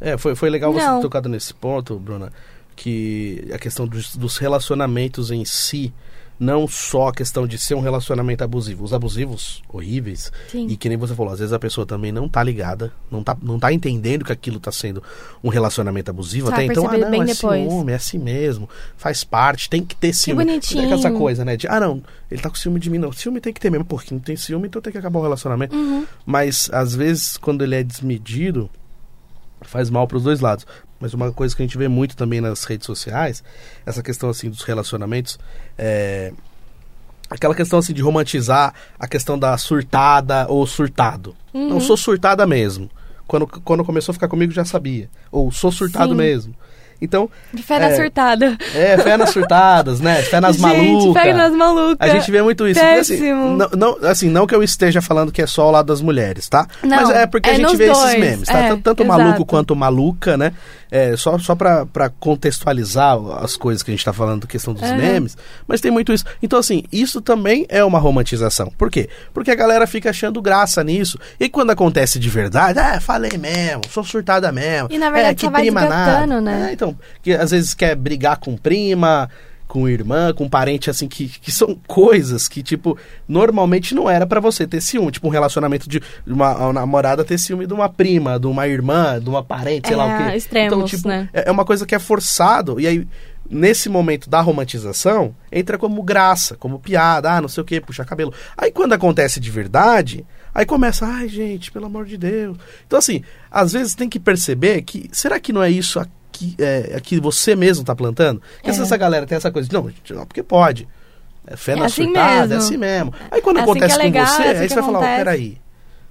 É, 0.00 0.16
foi, 0.16 0.34
foi 0.34 0.50
legal 0.50 0.72
você 0.72 0.86
Não. 0.86 0.96
ter 0.96 1.02
tocado 1.02 1.28
nesse 1.28 1.54
ponto, 1.54 1.98
Bruna, 1.98 2.32
que 2.74 3.48
a 3.52 3.58
questão 3.58 3.86
dos, 3.86 4.14
dos 4.16 4.36
relacionamentos 4.36 5.30
em 5.30 5.44
si, 5.44 5.92
não 6.38 6.68
só 6.68 7.08
a 7.08 7.12
questão 7.14 7.46
de 7.46 7.56
ser 7.56 7.74
um 7.74 7.80
relacionamento 7.80 8.44
abusivo. 8.44 8.84
Os 8.84 8.92
abusivos, 8.92 9.62
horríveis, 9.66 10.30
Sim. 10.52 10.66
e 10.68 10.76
que 10.76 10.86
nem 10.86 10.98
você 10.98 11.14
falou, 11.14 11.32
às 11.32 11.38
vezes 11.38 11.54
a 11.54 11.58
pessoa 11.58 11.86
também 11.86 12.12
não 12.12 12.28
tá 12.28 12.42
ligada, 12.42 12.92
não 13.10 13.22
tá, 13.22 13.34
não 13.42 13.58
tá 13.58 13.72
entendendo 13.72 14.22
que 14.22 14.32
aquilo 14.32 14.60
tá 14.60 14.70
sendo 14.70 15.02
um 15.42 15.48
relacionamento 15.48 16.10
abusivo. 16.10 16.50
Vai 16.50 16.64
Até 16.64 16.72
então, 16.72 16.86
ah, 16.86 16.98
não, 16.98 17.22
é 17.22 17.24
depois. 17.24 17.36
ciúme, 17.38 17.92
é 17.92 17.94
assim 17.94 18.18
mesmo, 18.18 18.68
faz 18.98 19.24
parte, 19.24 19.70
tem 19.70 19.82
que 19.82 19.96
ter 19.96 20.12
ciúme. 20.12 20.44
bonitinho. 20.44 20.90
É 20.90 20.92
essa 20.92 21.10
coisa, 21.10 21.42
né? 21.42 21.56
De, 21.56 21.66
ah, 21.68 21.80
não, 21.80 22.02
ele 22.30 22.42
tá 22.42 22.50
com 22.50 22.56
ciúme 22.56 22.78
de 22.78 22.90
mim, 22.90 22.98
não. 22.98 23.10
Ciúme 23.12 23.40
tem 23.40 23.54
que 23.54 23.60
ter 23.60 23.70
mesmo, 23.70 23.86
porque 23.86 24.12
não 24.12 24.20
tem 24.20 24.36
ciúme, 24.36 24.68
então 24.68 24.82
tem 24.82 24.92
que 24.92 24.98
acabar 24.98 25.18
o 25.18 25.22
relacionamento. 25.22 25.74
Uhum. 25.74 26.06
Mas, 26.26 26.68
às 26.70 26.94
vezes, 26.94 27.38
quando 27.38 27.64
ele 27.64 27.76
é 27.76 27.82
desmedido, 27.82 28.68
faz 29.68 29.90
mal 29.90 30.06
para 30.06 30.16
os 30.16 30.22
dois 30.22 30.40
lados. 30.40 30.66
Mas 30.98 31.12
uma 31.12 31.30
coisa 31.32 31.54
que 31.54 31.62
a 31.62 31.66
gente 31.66 31.76
vê 31.76 31.88
muito 31.88 32.16
também 32.16 32.40
nas 32.40 32.64
redes 32.64 32.86
sociais, 32.86 33.42
essa 33.84 34.02
questão 34.02 34.30
assim 34.30 34.48
dos 34.48 34.62
relacionamentos, 34.62 35.38
é 35.76 36.32
aquela 37.28 37.54
questão 37.54 37.78
assim 37.78 37.92
de 37.92 38.02
romantizar 38.02 38.72
a 38.98 39.06
questão 39.06 39.38
da 39.38 39.56
surtada 39.58 40.46
ou 40.48 40.66
surtado. 40.66 41.36
Uhum. 41.52 41.68
Não 41.68 41.80
sou 41.80 41.96
surtada 41.96 42.46
mesmo. 42.46 42.90
Quando, 43.26 43.46
quando 43.46 43.84
começou 43.84 44.12
a 44.12 44.14
ficar 44.14 44.28
comigo 44.28 44.52
já 44.52 44.64
sabia. 44.64 45.10
Ou 45.30 45.50
sou 45.50 45.72
surtado 45.72 46.10
Sim. 46.10 46.16
mesmo. 46.16 46.54
Então, 47.00 47.28
Fé 47.62 47.78
na 47.78 47.86
É. 47.88 47.96
surtada. 47.96 48.56
é, 48.74 48.96
fé 48.98 49.16
nas 49.16 49.30
surtadas, 49.30 50.00
né? 50.00 50.22
Fé 50.22 50.40
nas 50.40 50.56
malucas. 50.60 51.22
pega 51.22 51.34
nas 51.36 51.52
malucas. 51.52 51.96
A 52.00 52.08
gente 52.08 52.30
vê 52.30 52.42
muito 52.42 52.66
isso. 52.66 52.80
Assim, 52.80 53.32
não, 53.32 53.68
não- 53.76 53.98
assim, 54.08 54.28
não 54.30 54.46
que 54.46 54.54
eu 54.54 54.62
esteja 54.62 55.02
falando 55.02 55.30
que 55.30 55.42
é 55.42 55.46
só 55.46 55.62
ao 55.62 55.70
lado 55.70 55.86
das 55.86 56.00
mulheres, 56.00 56.48
tá? 56.48 56.66
Não, 56.82 56.96
Mas 56.96 57.10
é 57.10 57.26
porque 57.26 57.50
é 57.50 57.52
a 57.52 57.56
gente 57.56 57.76
vê 57.76 57.90
esses 57.90 58.02
dois, 58.02 58.18
memes, 58.20 58.48
tá? 58.48 58.58
é, 58.58 58.68
Tanto, 58.68 58.82
tanto 58.82 59.04
maluco 59.04 59.44
quanto 59.44 59.76
maluca, 59.76 60.36
né? 60.36 60.52
É, 60.90 61.16
só 61.16 61.38
só 61.38 61.54
pra, 61.54 61.84
pra 61.86 62.08
contextualizar 62.08 63.18
as 63.42 63.56
coisas 63.56 63.82
que 63.82 63.90
a 63.90 63.94
gente 63.94 64.04
tá 64.04 64.12
falando, 64.12 64.46
questão 64.46 64.72
dos 64.72 64.88
memes. 64.92 65.36
Mas 65.66 65.80
tem 65.80 65.90
muito 65.90 66.12
isso. 66.12 66.24
Então, 66.42 66.58
assim, 66.58 66.84
isso 66.92 67.20
também 67.20 67.66
é 67.68 67.84
uma 67.84 67.98
romantização. 67.98 68.72
Por 68.78 68.90
quê? 68.90 69.08
Porque 69.34 69.50
a 69.50 69.54
galera 69.54 69.86
fica 69.86 70.10
achando 70.10 70.40
graça 70.40 70.82
nisso. 70.84 71.18
E 71.40 71.48
quando 71.48 71.70
acontece 71.70 72.18
de 72.18 72.28
verdade, 72.30 72.78
ah, 72.78 73.00
falei 73.00 73.36
mesmo, 73.38 73.82
sou 73.90 74.04
surtada 74.04 74.50
mesmo. 74.52 74.88
E, 74.90 74.98
na 74.98 75.10
verdade, 75.10 75.44
é, 75.44 75.48
que 75.48 75.54
prima 75.54 75.86
nada. 75.86 76.40
né? 76.40 76.68
É, 76.70 76.72
então, 76.72 76.96
que 77.22 77.32
às 77.32 77.50
vezes 77.50 77.74
quer 77.74 77.94
brigar 77.96 78.36
com 78.38 78.56
prima, 78.56 79.28
com 79.76 79.86
irmã, 79.86 80.32
com 80.32 80.48
parente, 80.48 80.88
assim, 80.88 81.06
que, 81.06 81.28
que 81.28 81.52
são 81.52 81.78
coisas 81.86 82.48
que, 82.48 82.62
tipo, 82.62 82.96
normalmente 83.28 83.94
não 83.94 84.08
era 84.08 84.26
pra 84.26 84.40
você 84.40 84.66
ter 84.66 84.80
ciúme. 84.80 85.12
Tipo, 85.12 85.26
um 85.26 85.30
relacionamento 85.30 85.86
de 85.86 86.00
uma, 86.26 86.56
uma 86.56 86.72
namorada 86.72 87.22
ter 87.22 87.36
ciúme 87.36 87.66
de 87.66 87.74
uma 87.74 87.86
prima, 87.90 88.40
de 88.40 88.46
uma 88.46 88.66
irmã, 88.66 89.20
de 89.20 89.28
uma 89.28 89.44
parente, 89.44 89.88
sei 89.88 89.96
lá 89.96 90.06
o 90.06 90.10
É, 90.10 90.30
quê. 90.30 90.36
extremos, 90.38 90.72
então, 90.74 90.86
tipo, 90.86 91.06
né? 91.08 91.28
é 91.34 91.48
é 91.48 91.52
uma 91.52 91.62
coisa 91.64 91.84
que 91.84 91.94
é 91.94 91.98
forçado. 91.98 92.80
E 92.80 92.86
aí, 92.86 93.06
nesse 93.50 93.90
momento 93.90 94.30
da 94.30 94.40
romantização, 94.40 95.34
entra 95.52 95.76
como 95.76 96.02
graça, 96.02 96.56
como 96.56 96.78
piada, 96.78 97.30
ah, 97.32 97.40
não 97.42 97.48
sei 97.48 97.62
o 97.62 97.66
que, 97.66 97.78
puxa 97.78 98.02
cabelo. 98.02 98.32
Aí 98.56 98.72
quando 98.72 98.94
acontece 98.94 99.38
de 99.38 99.50
verdade, 99.50 100.24
aí 100.54 100.64
começa, 100.64 101.04
ai, 101.06 101.28
gente, 101.28 101.70
pelo 101.70 101.84
amor 101.84 102.06
de 102.06 102.16
Deus. 102.16 102.56
Então, 102.86 102.98
assim, 102.98 103.22
às 103.50 103.72
vezes 103.74 103.94
tem 103.94 104.08
que 104.08 104.18
perceber 104.18 104.80
que, 104.82 105.10
será 105.12 105.38
que 105.38 105.52
não 105.52 105.62
é 105.62 105.70
isso 105.70 106.00
aqui, 106.36 106.54
é, 106.58 107.00
que 107.00 107.20
você 107.20 107.56
mesmo 107.56 107.84
tá 107.84 107.94
plantando? 107.94 108.40
Porque 108.56 108.72
se 108.72 108.80
É. 108.80 108.82
essa 108.82 108.96
galera 108.96 109.26
tem 109.26 109.36
essa 109.36 109.50
coisa, 109.50 109.68
de, 109.68 109.74
não, 109.74 109.90
não, 110.10 110.26
porque 110.26 110.42
pode. 110.42 110.86
É 111.46 111.56
fé 111.56 111.72
É 111.72 111.76
na 111.76 111.86
assim 111.86 112.04
surtada, 112.04 112.30
é 112.30 112.40
mesmo. 112.48 112.56
assim 112.56 112.76
mesmo. 112.76 113.14
Aí 113.30 113.40
quando 113.40 113.58
É 113.58 113.60
assim 113.62 113.70
acontece 113.70 113.94
que 113.94 114.00
é 114.00 114.04
com 114.04 114.12
legal, 114.18 114.26
você, 114.26 114.42
é 114.42 114.50
assim 114.50 114.60
aí 114.60 114.68
que 114.68 114.74
você 114.74 114.80
vai 114.80 114.84
falar, 114.84 114.98
oh, 114.98 115.16
peraí. 115.16 115.58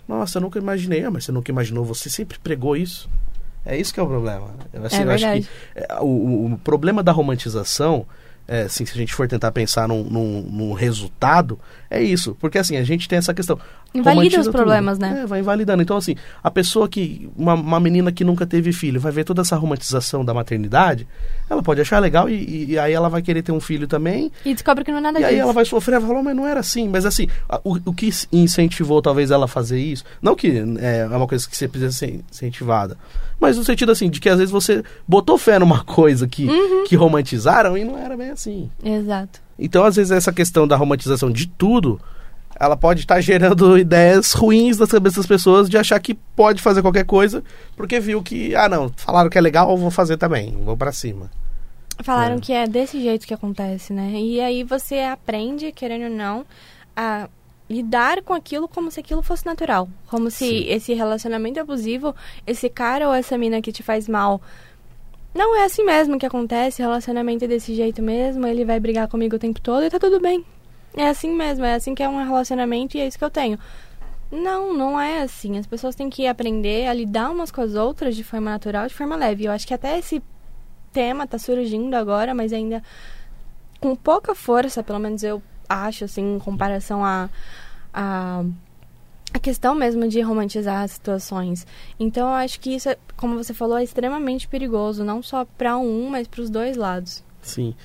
Nossa, 0.07 0.37
eu 0.37 0.41
nunca 0.41 0.59
imaginei. 0.59 1.03
Ah, 1.03 1.11
mas 1.11 1.25
você 1.25 1.31
nunca 1.31 1.51
imaginou, 1.51 1.83
você 1.83 2.09
sempre 2.09 2.37
pregou 2.39 2.77
isso. 2.77 3.09
É 3.65 3.75
isso 3.77 3.93
que 3.93 3.99
é 3.99 4.03
o 4.03 4.07
problema. 4.07 4.49
Eu, 4.71 4.85
assim, 4.85 4.97
É 5.01 5.03
eu 5.03 5.11
acho 5.11 5.25
que 5.33 5.47
é, 5.75 5.87
o- 5.99 6.53
o 6.53 6.59
problema 6.63 7.01
da 7.03 7.11
romantização, 7.11 8.05
é, 8.47 8.61
assim, 8.61 8.85
se 8.85 8.93
a 8.93 8.95
gente 8.95 9.13
for 9.13 9.27
tentar 9.27 9.51
pensar 9.51 9.87
num, 9.87 10.03
num- 10.03 10.41
num 10.43 10.73
resultado, 10.73 11.59
é 11.89 12.01
isso. 12.01 12.37
Porque 12.39 12.57
assim, 12.59 12.77
a 12.77 12.83
gente 12.83 13.09
tem 13.09 13.17
essa 13.17 13.33
questão. 13.33 13.59
Invalida 13.99 14.39
os 14.39 14.45
tudo. 14.47 14.55
problemas, 14.55 14.99
né? 14.99 15.21
É, 15.23 15.25
vai 15.25 15.39
invalidando. 15.39 15.81
Então, 15.81 15.97
assim, 15.97 16.15
a 16.43 16.51
pessoa 16.51 16.87
que. 16.87 17.29
Uma, 17.35 17.53
uma 17.53 17.79
menina 17.79 18.11
que 18.11 18.23
nunca 18.23 18.45
teve 18.45 18.71
filho 18.73 18.99
vai 18.99 19.11
ver 19.11 19.23
toda 19.23 19.41
essa 19.41 19.55
romantização 19.55 20.23
da 20.25 20.33
maternidade, 20.33 21.07
ela 21.49 21.63
pode 21.63 21.81
achar 21.81 21.99
legal 21.99 22.29
e, 22.29 22.33
e- 22.33 22.65
e 22.71 22.79
aí 22.79 22.93
ela 22.93 23.09
vai 23.09 23.21
querer 23.21 23.41
ter 23.41 23.51
um 23.51 23.59
filho 23.59 23.87
também. 23.87 24.31
E 24.45 24.53
descobre 24.53 24.83
que 24.83 24.91
não 24.91 24.97
é 24.97 25.01
nada 25.01 25.19
E 25.19 25.23
aí 25.23 25.31
disso. 25.35 25.41
ela 25.43 25.53
vai 25.53 25.65
sofrer, 25.65 25.99
vai 25.99 26.09
falar, 26.09 26.23
mas 26.23 26.35
não 26.35 26.47
era 26.47 26.59
assim. 26.59 26.87
Mas 26.89 27.05
assim, 27.05 27.27
o, 27.63 27.77
o 27.85 27.93
que 27.93 28.09
incentivou 28.31 29.01
talvez 29.01 29.31
ela 29.31 29.45
a 29.45 29.47
fazer 29.47 29.79
isso, 29.79 30.03
não 30.21 30.35
que 30.35 30.47
é, 30.79 30.99
é 30.99 31.07
uma 31.07 31.27
coisa 31.27 31.47
que 31.47 31.55
você 31.55 31.67
precisa 31.67 31.91
ser 31.91 32.21
incentivada, 32.31 32.97
mas 33.39 33.57
no 33.57 33.63
sentido 33.63 33.91
assim, 33.91 34.09
de 34.09 34.19
que 34.19 34.29
às 34.29 34.37
vezes 34.37 34.51
você 34.51 34.83
botou 35.07 35.37
fé 35.37 35.57
numa 35.59 35.83
coisa 35.85 36.27
que, 36.27 36.45
Uhum. 36.47 36.83
que 36.87 36.95
romantizaram 36.95 37.77
e 37.77 37.83
não 37.85 37.97
era 37.97 38.15
bem 38.17 38.29
assim. 38.31 38.69
Exato. 38.83 39.39
Então, 39.57 39.83
às 39.85 39.95
vezes, 39.95 40.11
essa 40.11 40.33
questão 40.33 40.67
da 40.67 40.75
romantização 40.75 41.31
de 41.31 41.47
tudo, 41.47 41.99
ela 42.59 42.77
pode 42.77 43.01
estar 43.01 43.19
gerando 43.21 43.77
ideias 43.79 44.33
ruins 44.33 44.77
nas 44.77 44.91
cabeças 44.91 45.17
das 45.17 45.27
pessoas 45.27 45.69
de 45.69 45.77
achar 45.77 45.99
que 45.99 46.13
pode 46.13 46.61
fazer 46.61 46.81
qualquer 46.81 47.05
coisa, 47.05 47.43
porque 47.75 47.99
viu 47.99 48.21
que, 48.23 48.55
ah, 48.55 48.69
não, 48.69 48.91
falaram 48.95 49.29
que 49.29 49.37
é 49.37 49.41
legal, 49.41 49.69
eu 49.71 49.77
vou 49.77 49.91
fazer 49.91 50.17
também, 50.17 50.51
vou 50.63 50.77
pra 50.77 50.91
cima. 50.91 51.29
Falaram 52.03 52.35
É. 52.35 52.39
que 52.39 52.51
é 52.53 52.67
desse 52.67 53.01
jeito 53.01 53.25
que 53.25 53.33
acontece, 53.33 53.93
né? 53.93 54.11
E 54.15 54.41
aí 54.41 54.63
você 54.63 54.99
aprende, 54.99 55.71
querendo 55.71 56.05
ou 56.05 56.09
não, 56.09 56.45
a 56.95 57.29
lidar 57.69 58.21
com 58.21 58.33
aquilo 58.33 58.67
como 58.67 58.91
se 58.91 58.99
aquilo 58.99 59.21
fosse 59.23 59.45
natural. 59.45 59.87
Como 60.07 60.29
se 60.29 60.45
Sim. 60.45 60.65
esse 60.67 60.93
relacionamento 60.93 61.59
abusivo, 61.59 62.13
esse 62.45 62.69
cara 62.69 63.07
ou 63.07 63.13
essa 63.13 63.37
mina 63.37 63.61
que 63.61 63.71
te 63.71 63.81
faz 63.81 64.07
mal, 64.07 64.41
não 65.33 65.55
é 65.55 65.65
assim 65.65 65.83
mesmo 65.83 66.19
que 66.19 66.25
acontece, 66.25 66.81
relacionamento 66.81 67.45
é 67.45 67.47
desse 67.47 67.73
jeito 67.73 68.01
mesmo, 68.01 68.45
ele 68.45 68.63
vai 68.63 68.79
brigar 68.79 69.07
comigo 69.07 69.35
o 69.35 69.39
tempo 69.39 69.59
todo 69.59 69.83
e 69.83 69.89
tá 69.89 69.97
tudo 69.99 70.19
bem. 70.19 70.45
É 70.95 71.09
assim 71.09 71.35
mesmo, 71.35 71.65
é 71.65 71.75
assim 71.75 71.93
que 71.93 72.01
é 72.01 72.07
um 72.07 72.23
relacionamento 72.23 72.95
e 72.95 73.01
é 73.01 73.07
isso 73.07 73.17
que 73.17 73.25
eu 73.25 73.29
tenho. 73.29 73.59
Não, 74.31 74.73
não 74.73 74.99
é 74.99 75.21
assim. 75.21 75.57
As 75.57 75.67
pessoas 75.67 75.95
têm 75.95 76.09
que 76.09 76.27
aprender 76.27 76.87
a 76.87 76.93
lidar 76.93 77.29
umas 77.29 77.51
com 77.51 77.61
as 77.61 77.75
outras 77.75 78.15
de 78.15 78.23
forma 78.23 78.49
natural, 78.49 78.87
de 78.87 78.93
forma 78.93 79.15
leve. 79.15 79.45
Eu 79.45 79.51
acho 79.51 79.67
que 79.67 79.73
até 79.73 79.97
esse 79.99 80.21
tema 80.91 81.27
tá 81.27 81.37
surgindo 81.37 81.93
agora, 81.95 82.33
mas 82.33 82.53
ainda 82.53 82.81
com 83.79 83.95
pouca 83.95 84.33
força, 84.33 84.81
pelo 84.81 84.99
menos 84.99 85.23
eu 85.23 85.43
acho, 85.67 86.05
assim, 86.05 86.35
em 86.35 86.39
comparação 86.39 87.03
a, 87.03 87.29
a, 87.93 88.43
a 89.33 89.39
questão 89.39 89.75
mesmo 89.75 90.07
de 90.07 90.21
romantizar 90.21 90.83
as 90.83 90.91
situações. 90.91 91.67
Então, 91.99 92.29
eu 92.29 92.33
acho 92.35 92.59
que 92.59 92.73
isso, 92.73 92.89
é, 92.89 92.97
como 93.17 93.35
você 93.35 93.53
falou, 93.53 93.77
é 93.77 93.83
extremamente 93.83 94.47
perigoso, 94.47 95.03
não 95.03 95.21
só 95.21 95.45
para 95.45 95.77
um, 95.77 96.09
mas 96.09 96.27
para 96.27 96.41
os 96.41 96.49
dois 96.49 96.77
lados. 96.77 97.23
Sim. 97.41 97.75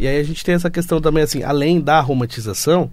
E 0.00 0.08
aí 0.08 0.18
a 0.18 0.22
gente 0.24 0.42
tem 0.44 0.54
essa 0.54 0.70
questão 0.70 1.00
também, 1.00 1.22
assim, 1.22 1.42
além 1.42 1.80
da 1.80 2.00
romantização 2.00 2.90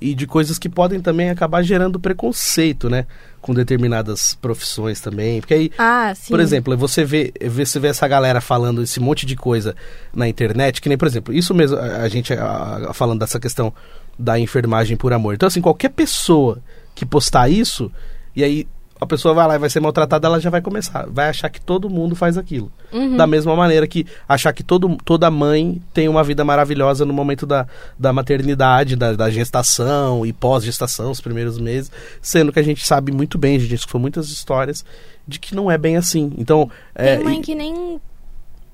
e 0.00 0.14
de 0.14 0.26
coisas 0.26 0.58
que 0.58 0.68
podem 0.68 1.00
também 1.00 1.28
acabar 1.30 1.62
gerando 1.62 1.98
preconceito, 2.00 2.88
né? 2.88 3.06
Com 3.40 3.52
determinadas 3.54 4.34
profissões 4.34 5.00
também. 5.00 5.40
Porque 5.40 5.54
aí, 5.54 5.70
Ah, 5.78 6.12
por 6.28 6.38
exemplo, 6.40 6.76
você 6.76 7.04
vê, 7.04 7.32
você 7.50 7.78
vê 7.80 7.88
essa 7.88 8.06
galera 8.06 8.40
falando 8.40 8.82
esse 8.82 9.00
monte 9.00 9.24
de 9.26 9.36
coisa 9.36 9.74
na 10.14 10.28
internet, 10.28 10.80
que 10.82 10.88
nem, 10.88 10.96
por 10.98 11.08
exemplo, 11.08 11.32
isso 11.34 11.54
mesmo, 11.54 11.76
a, 11.78 12.02
a 12.02 12.08
gente 12.08 12.32
a- 12.34 12.88
a- 12.90 12.94
falando 12.94 13.20
dessa 13.20 13.40
questão 13.40 13.72
da 14.18 14.38
enfermagem 14.38 14.96
por 14.96 15.12
amor. 15.14 15.34
Então, 15.34 15.46
assim, 15.46 15.60
qualquer 15.62 15.90
pessoa 15.90 16.58
que 16.94 17.04
postar 17.06 17.48
isso, 17.50 17.90
e 18.36 18.44
aí 18.44 18.66
a 19.00 19.06
pessoa 19.06 19.32
vai 19.32 19.46
lá 19.48 19.54
e 19.54 19.58
vai 19.58 19.70
ser 19.70 19.80
maltratada, 19.80 20.26
ela 20.26 20.38
já 20.38 20.50
vai 20.50 20.60
começar, 20.60 21.06
vai 21.08 21.28
achar 21.28 21.48
que 21.48 21.60
todo 21.60 21.88
mundo 21.88 22.14
faz 22.14 22.36
aquilo. 22.36 22.70
Uhum. 22.92 23.16
Da 23.16 23.26
mesma 23.26 23.56
maneira 23.56 23.86
que 23.86 24.06
achar 24.28 24.52
que 24.52 24.62
todo, 24.62 24.96
toda 25.04 25.30
mãe 25.30 25.80
tem 25.94 26.08
uma 26.08 26.22
vida 26.22 26.44
maravilhosa 26.44 27.04
no 27.06 27.12
momento 27.14 27.46
da, 27.46 27.66
da 27.98 28.12
maternidade, 28.12 28.96
da, 28.96 29.12
da 29.14 29.30
gestação 29.30 30.26
e 30.26 30.32
pós-gestação, 30.32 31.10
os 31.10 31.20
primeiros 31.20 31.58
meses, 31.58 31.90
sendo 32.20 32.52
que 32.52 32.58
a 32.58 32.62
gente 32.62 32.86
sabe 32.86 33.10
muito 33.10 33.38
bem, 33.38 33.56
a 33.56 33.60
gente 33.60 33.74
escutou 33.74 34.00
muitas 34.00 34.28
histórias 34.28 34.84
de 35.26 35.38
que 35.38 35.54
não 35.54 35.70
é 35.70 35.78
bem 35.78 35.96
assim. 35.96 36.32
Então, 36.36 36.70
é, 36.94 37.16
Tem 37.16 37.24
mãe 37.24 37.38
e- 37.38 37.42
que 37.42 37.54
nem, 37.54 38.00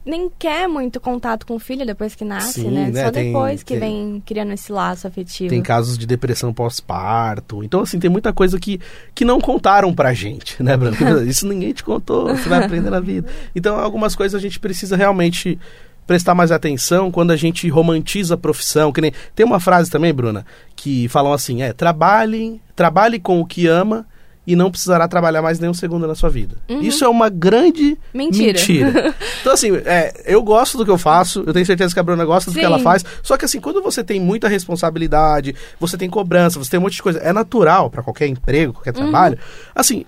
nem 0.06 0.30
quer 0.38 0.68
muito 0.68 1.00
contato 1.00 1.44
com 1.44 1.56
o 1.56 1.58
filho 1.58 1.84
depois 1.84 2.14
que 2.14 2.24
nasce, 2.24 2.60
Sim, 2.62 2.70
né? 2.70 2.90
né? 2.90 3.04
Só 3.04 3.10
Tem- 3.10 3.26
depois 3.26 3.62
que 3.64 3.76
tem- 3.76 3.80
vem 3.80 4.22
criando 4.24 4.52
esse 4.52 4.70
laço 4.70 5.06
afetivo. 5.06 5.50
Tem 5.50 5.60
casos 5.60 5.98
de 5.98 6.06
depressão 6.06 6.54
pós-parto. 6.54 7.64
Então, 7.64 7.80
assim, 7.80 7.98
tem 7.98 8.08
muita 8.08 8.32
coisa 8.32 8.58
que, 8.60 8.80
que 9.14 9.24
não 9.24 9.40
contaram 9.40 9.92
pra 9.92 10.14
gente, 10.14 10.62
né, 10.62 10.76
Branco? 10.76 10.96
Isso 11.26 11.46
ninguém 11.46 11.72
te 11.72 11.82
contou, 11.82 12.28
você 12.28 12.48
vai 12.48 12.64
aprender 12.64 12.88
na 12.88 13.00
vida. 13.00 13.28
Então, 13.54 13.76
algumas 13.78 14.14
coisas 14.14 14.38
a 14.38 14.42
gente 14.42 14.60
precisa 14.60 14.96
realmente 14.96 15.58
prestar 16.06 16.36
mais 16.36 16.52
atenção 16.52 17.10
quando 17.10 17.32
a 17.32 17.36
gente 17.36 17.68
romantiza 17.68 18.34
a 18.34 18.38
profissão. 18.38 18.92
Que 18.92 19.00
nem... 19.00 19.12
Tem 19.34 19.44
uma 19.44 19.58
frase 19.58 19.90
também, 19.90 20.14
Bruna, 20.14 20.46
que 20.76 21.08
falam 21.08 21.32
assim, 21.32 21.62
é, 21.62 21.72
trabalhe, 21.72 22.60
trabalhe 22.76 23.18
com 23.18 23.40
o 23.40 23.44
que 23.46 23.66
ama 23.66 24.06
e 24.46 24.54
não 24.54 24.70
precisará 24.70 25.08
trabalhar 25.08 25.42
mais 25.42 25.58
nem 25.58 25.68
um 25.68 25.74
segundo 25.74 26.06
na 26.06 26.14
sua 26.14 26.30
vida. 26.30 26.56
Uhum. 26.68 26.80
Isso 26.80 27.04
é 27.04 27.08
uma 27.08 27.28
grande 27.28 27.98
Mentira. 28.14 28.52
mentira. 28.58 29.14
Então, 29.40 29.52
assim, 29.54 29.74
é, 29.84 30.22
eu 30.26 30.42
gosto 30.42 30.76
do 30.76 30.84
que 30.84 30.90
eu 30.90 30.98
faço, 30.98 31.42
eu 31.46 31.52
tenho 31.52 31.64
certeza 31.66 31.94
que 31.94 32.00
a 32.00 32.02
Bruna 32.02 32.24
gosta 32.24 32.50
do 32.50 32.54
que 32.54 32.60
Sim. 32.60 32.66
ela 32.66 32.78
faz. 32.80 33.04
Só 33.22 33.36
que, 33.36 33.44
assim, 33.44 33.60
quando 33.60 33.80
você 33.80 34.02
tem 34.02 34.18
muita 34.20 34.48
responsabilidade, 34.48 35.54
você 35.78 35.96
tem 35.96 36.10
cobrança, 36.10 36.58
você 36.58 36.70
tem 36.70 36.80
um 36.80 36.82
monte 36.82 36.94
de 36.96 37.02
coisa, 37.02 37.18
é 37.20 37.32
natural 37.32 37.88
para 37.90 38.02
qualquer 38.02 38.26
emprego, 38.26 38.72
qualquer 38.72 38.90
Uhum. 38.96 39.02
trabalho. 39.10 39.38
Assim, 39.74 40.04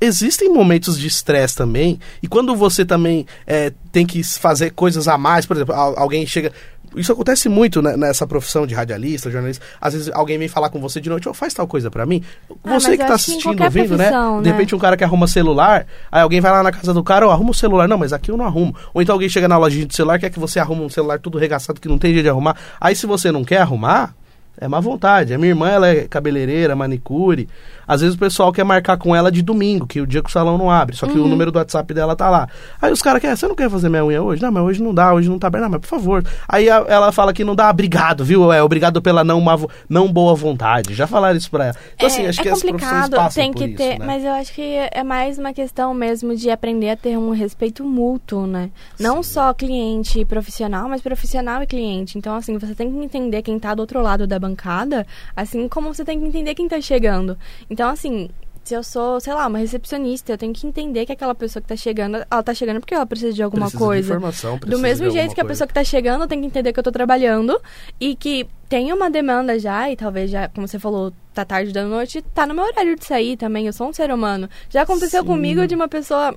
existem 0.00 0.52
momentos 0.52 0.98
de 0.98 1.06
estresse 1.06 1.54
também, 1.56 1.98
e 2.22 2.28
quando 2.28 2.54
você 2.54 2.84
também 2.84 3.26
é, 3.46 3.72
tem 3.92 4.06
que 4.06 4.22
fazer 4.22 4.70
coisas 4.70 5.08
a 5.08 5.18
mais, 5.18 5.46
por 5.46 5.56
exemplo, 5.56 5.74
al- 5.74 5.98
alguém 5.98 6.26
chega. 6.26 6.52
Isso 6.96 7.12
acontece 7.12 7.48
muito 7.48 7.82
né, 7.82 7.96
nessa 7.96 8.26
profissão 8.26 8.66
de 8.66 8.74
radialista, 8.74 9.30
jornalista. 9.30 9.64
Às 9.80 9.94
vezes 9.94 10.10
alguém 10.12 10.38
vem 10.38 10.48
falar 10.48 10.70
com 10.70 10.80
você 10.80 11.00
de 11.00 11.08
noite, 11.08 11.28
oh, 11.28 11.34
faz 11.34 11.52
tal 11.54 11.66
coisa 11.66 11.90
pra 11.90 12.06
mim. 12.06 12.22
Ah, 12.64 12.78
Você 12.78 12.88
mas 12.88 12.98
que 12.98 13.06
tá 13.06 13.14
assistindo, 13.14 13.62
ouvindo, 13.62 13.96
né? 13.96 14.10
De 14.10 14.42
né? 14.42 14.52
repente 14.52 14.74
um 14.74 14.78
cara 14.78 14.96
que 14.96 15.04
arruma 15.04 15.26
celular, 15.26 15.86
aí 16.10 16.22
alguém 16.22 16.40
vai 16.40 16.52
lá 16.52 16.62
na 16.62 16.72
casa 16.72 16.92
do 16.92 17.02
cara, 17.02 17.26
ó, 17.26 17.30
arruma 17.30 17.50
o 17.50 17.54
celular. 17.54 17.88
Não, 17.88 17.98
mas 17.98 18.12
aqui 18.12 18.30
eu 18.30 18.36
não 18.36 18.44
arrumo. 18.44 18.74
Ou 18.92 19.02
então 19.02 19.14
alguém 19.14 19.28
chega 19.28 19.48
na 19.48 19.56
lojinha 19.56 19.86
de 19.86 19.94
celular, 19.94 20.18
quer 20.18 20.30
que 20.30 20.38
você 20.38 20.58
arrume 20.58 20.82
um 20.82 20.88
celular 20.88 21.18
tudo 21.18 21.38
regaçado 21.38 21.80
que 21.80 21.88
não 21.88 21.98
tem 21.98 22.12
jeito 22.12 22.24
de 22.24 22.30
arrumar. 22.30 22.56
Aí 22.80 22.94
se 22.94 23.06
você 23.06 23.30
não 23.32 23.44
quer 23.44 23.58
arrumar, 23.58 24.14
É 24.60 24.68
má 24.68 24.78
vontade. 24.80 25.34
A 25.34 25.38
minha 25.38 25.50
irmã, 25.50 25.68
ela 25.68 25.88
é 25.88 26.06
cabeleireira, 26.06 26.76
manicure. 26.76 27.48
Às 27.86 28.00
vezes 28.00 28.14
o 28.14 28.18
pessoal 28.18 28.52
quer 28.52 28.64
marcar 28.64 28.96
com 28.96 29.14
ela 29.14 29.30
de 29.30 29.42
domingo, 29.42 29.86
que 29.86 29.98
é 29.98 30.02
o 30.02 30.06
dia 30.06 30.22
que 30.22 30.30
o 30.30 30.32
salão 30.32 30.56
não 30.56 30.70
abre. 30.70 30.96
Só 30.96 31.06
que 31.06 31.18
Uhum. 31.18 31.24
o 31.24 31.28
número 31.28 31.50
do 31.52 31.58
WhatsApp 31.58 31.92
dela 31.92 32.14
tá 32.16 32.30
lá. 32.30 32.48
Aí 32.80 32.90
os 32.92 33.02
caras 33.02 33.20
querem, 33.20 33.36
você 33.36 33.46
não 33.48 33.54
quer 33.54 33.68
fazer 33.68 33.88
minha 33.88 34.04
unha 34.04 34.22
hoje? 34.22 34.40
Não, 34.40 34.50
mas 34.52 34.62
hoje 34.62 34.82
não 34.82 34.94
dá, 34.94 35.12
hoje 35.12 35.28
não 35.28 35.38
tá 35.38 35.48
aberto. 35.48 35.64
Não, 35.64 35.70
mas 35.70 35.80
por 35.80 35.88
favor. 35.88 36.24
Aí 36.48 36.70
a- 36.70 36.84
ela 36.88 37.12
fala 37.12 37.32
que 37.32 37.44
não 37.44 37.54
dá, 37.54 37.68
obrigado, 37.68 38.24
viu? 38.24 38.50
É, 38.52 38.62
obrigado 38.62 39.02
pela 39.02 39.22
não, 39.24 39.40
má 39.40 39.58
não 39.88 40.10
boa 40.10 40.34
vontade. 40.34 40.94
Já 40.94 41.06
falaram 41.06 41.36
isso 41.36 41.50
pra 41.50 41.66
ela. 41.66 41.76
Então, 41.94 42.06
assim, 42.06 42.26
acho 42.26 42.40
é 42.40 42.42
que 42.44 42.48
as 42.48 42.62
complicado, 42.62 43.16
passam 43.16 43.42
tem 43.42 43.52
que 43.52 43.64
isso, 43.66 43.76
ter, 43.76 43.98
né? 43.98 44.06
mas 44.06 44.24
eu 44.24 44.32
acho 44.32 44.52
que 44.54 44.62
é 44.92 45.02
mais 45.04 45.36
uma 45.36 45.52
questão 45.52 45.92
mesmo 45.92 46.34
de 46.36 46.48
aprender 46.48 46.90
a 46.90 46.96
ter 46.96 47.18
um 47.18 47.30
respeito 47.30 47.84
mútuo, 47.84 48.46
né? 48.46 48.70
Não 48.98 49.22
só 49.22 49.52
cliente 49.52 50.20
e 50.20 50.24
profissional, 50.24 50.88
mas 50.88 51.02
profissional 51.02 51.62
e 51.62 51.66
cliente. 51.66 52.16
Então, 52.16 52.34
assim, 52.36 52.56
você 52.56 52.74
tem 52.74 52.90
que 52.90 52.96
entender 52.98 53.42
quem 53.42 53.58
tá 53.58 53.74
do 53.74 53.80
outro 53.80 54.00
lado 54.00 54.26
da 54.26 54.38
bancada, 54.48 55.06
assim 55.34 55.68
como 55.68 55.92
você 55.94 56.04
tem 56.04 56.18
que 56.20 56.26
entender 56.26 56.54
quem 56.54 56.68
tá 56.68 56.80
chegando. 56.80 57.36
Então, 57.70 57.88
assim, 57.90 58.28
se 58.62 58.72
eu 58.74 58.82
sou, 58.82 59.20
sei 59.20 59.34
lá, 59.34 59.46
uma 59.46 59.58
recepcionista, 59.58 60.32
eu 60.32 60.38
tenho 60.38 60.52
que 60.52 60.66
entender 60.66 61.04
que 61.04 61.12
aquela 61.12 61.34
pessoa 61.34 61.60
que 61.62 61.68
tá 61.68 61.76
chegando, 61.76 62.16
ela 62.30 62.42
tá 62.42 62.54
chegando 62.54 62.80
porque 62.80 62.94
ela 62.94 63.04
precisa 63.06 63.32
de 63.32 63.42
alguma 63.42 63.66
Precisa 63.66 63.78
de 63.78 63.84
coisa. 63.86 64.08
informação, 64.14 64.54
Do 64.54 64.60
precisa 64.60 64.82
mesmo 64.82 65.06
de 65.08 65.12
jeito 65.14 65.34
que 65.34 65.40
a 65.40 65.44
coisa. 65.44 65.48
pessoa 65.52 65.68
que 65.68 65.74
tá 65.74 65.84
chegando 65.84 66.26
tem 66.26 66.40
que 66.40 66.46
entender 66.46 66.72
que 66.72 66.78
eu 66.80 66.82
tô 66.82 66.90
trabalhando 66.92 67.60
e 68.00 68.14
que 68.16 68.46
tem 68.68 68.90
uma 68.92 69.10
demanda 69.10 69.58
já, 69.58 69.90
e 69.90 69.96
talvez 69.96 70.30
já, 70.30 70.48
como 70.48 70.66
você 70.66 70.78
falou, 70.78 71.12
tá 71.34 71.44
tarde 71.44 71.72
da 71.72 71.84
noite, 71.84 72.22
tá 72.34 72.46
no 72.46 72.54
meu 72.54 72.64
horário 72.64 72.96
de 72.96 73.04
sair 73.04 73.36
também. 73.36 73.66
Eu 73.66 73.72
sou 73.72 73.88
um 73.88 73.92
ser 73.92 74.10
humano. 74.10 74.48
Já 74.70 74.82
aconteceu 74.82 75.20
Sim. 75.20 75.26
comigo 75.28 75.66
de 75.66 75.74
uma 75.74 75.86
pessoa. 75.86 76.34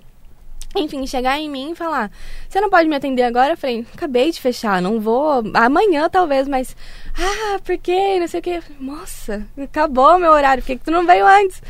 Enfim, 0.84 1.06
chegar 1.08 1.40
em 1.40 1.50
mim 1.50 1.72
e 1.72 1.76
falar: 1.76 2.12
Você 2.48 2.62
não 2.62 2.70
pode 2.70 2.88
me 2.88 2.96
atender 2.96 3.24
agora? 3.24 3.54
Eu 3.54 3.58
falei: 3.58 3.86
Acabei 3.94 4.32
de 4.32 4.40
fechar, 4.40 4.82
não 4.82 5.00
vou. 5.00 5.44
Amanhã 5.54 6.10
talvez, 6.10 6.48
mas. 6.48 6.76
Ah, 7.18 7.60
por 7.64 7.78
quê? 7.78 8.20
Não 8.20 8.28
sei 8.28 8.40
o 8.40 8.44
quê. 8.44 8.62
Falei, 8.62 8.78
Moça, 8.80 9.48
acabou 9.62 10.18
meu 10.20 10.32
horário, 10.32 10.62
por 10.62 10.68
que, 10.68 10.78
que 10.78 10.86
tu 10.86 10.92
não 10.92 11.06
veio 11.06 11.26
antes? 11.26 11.62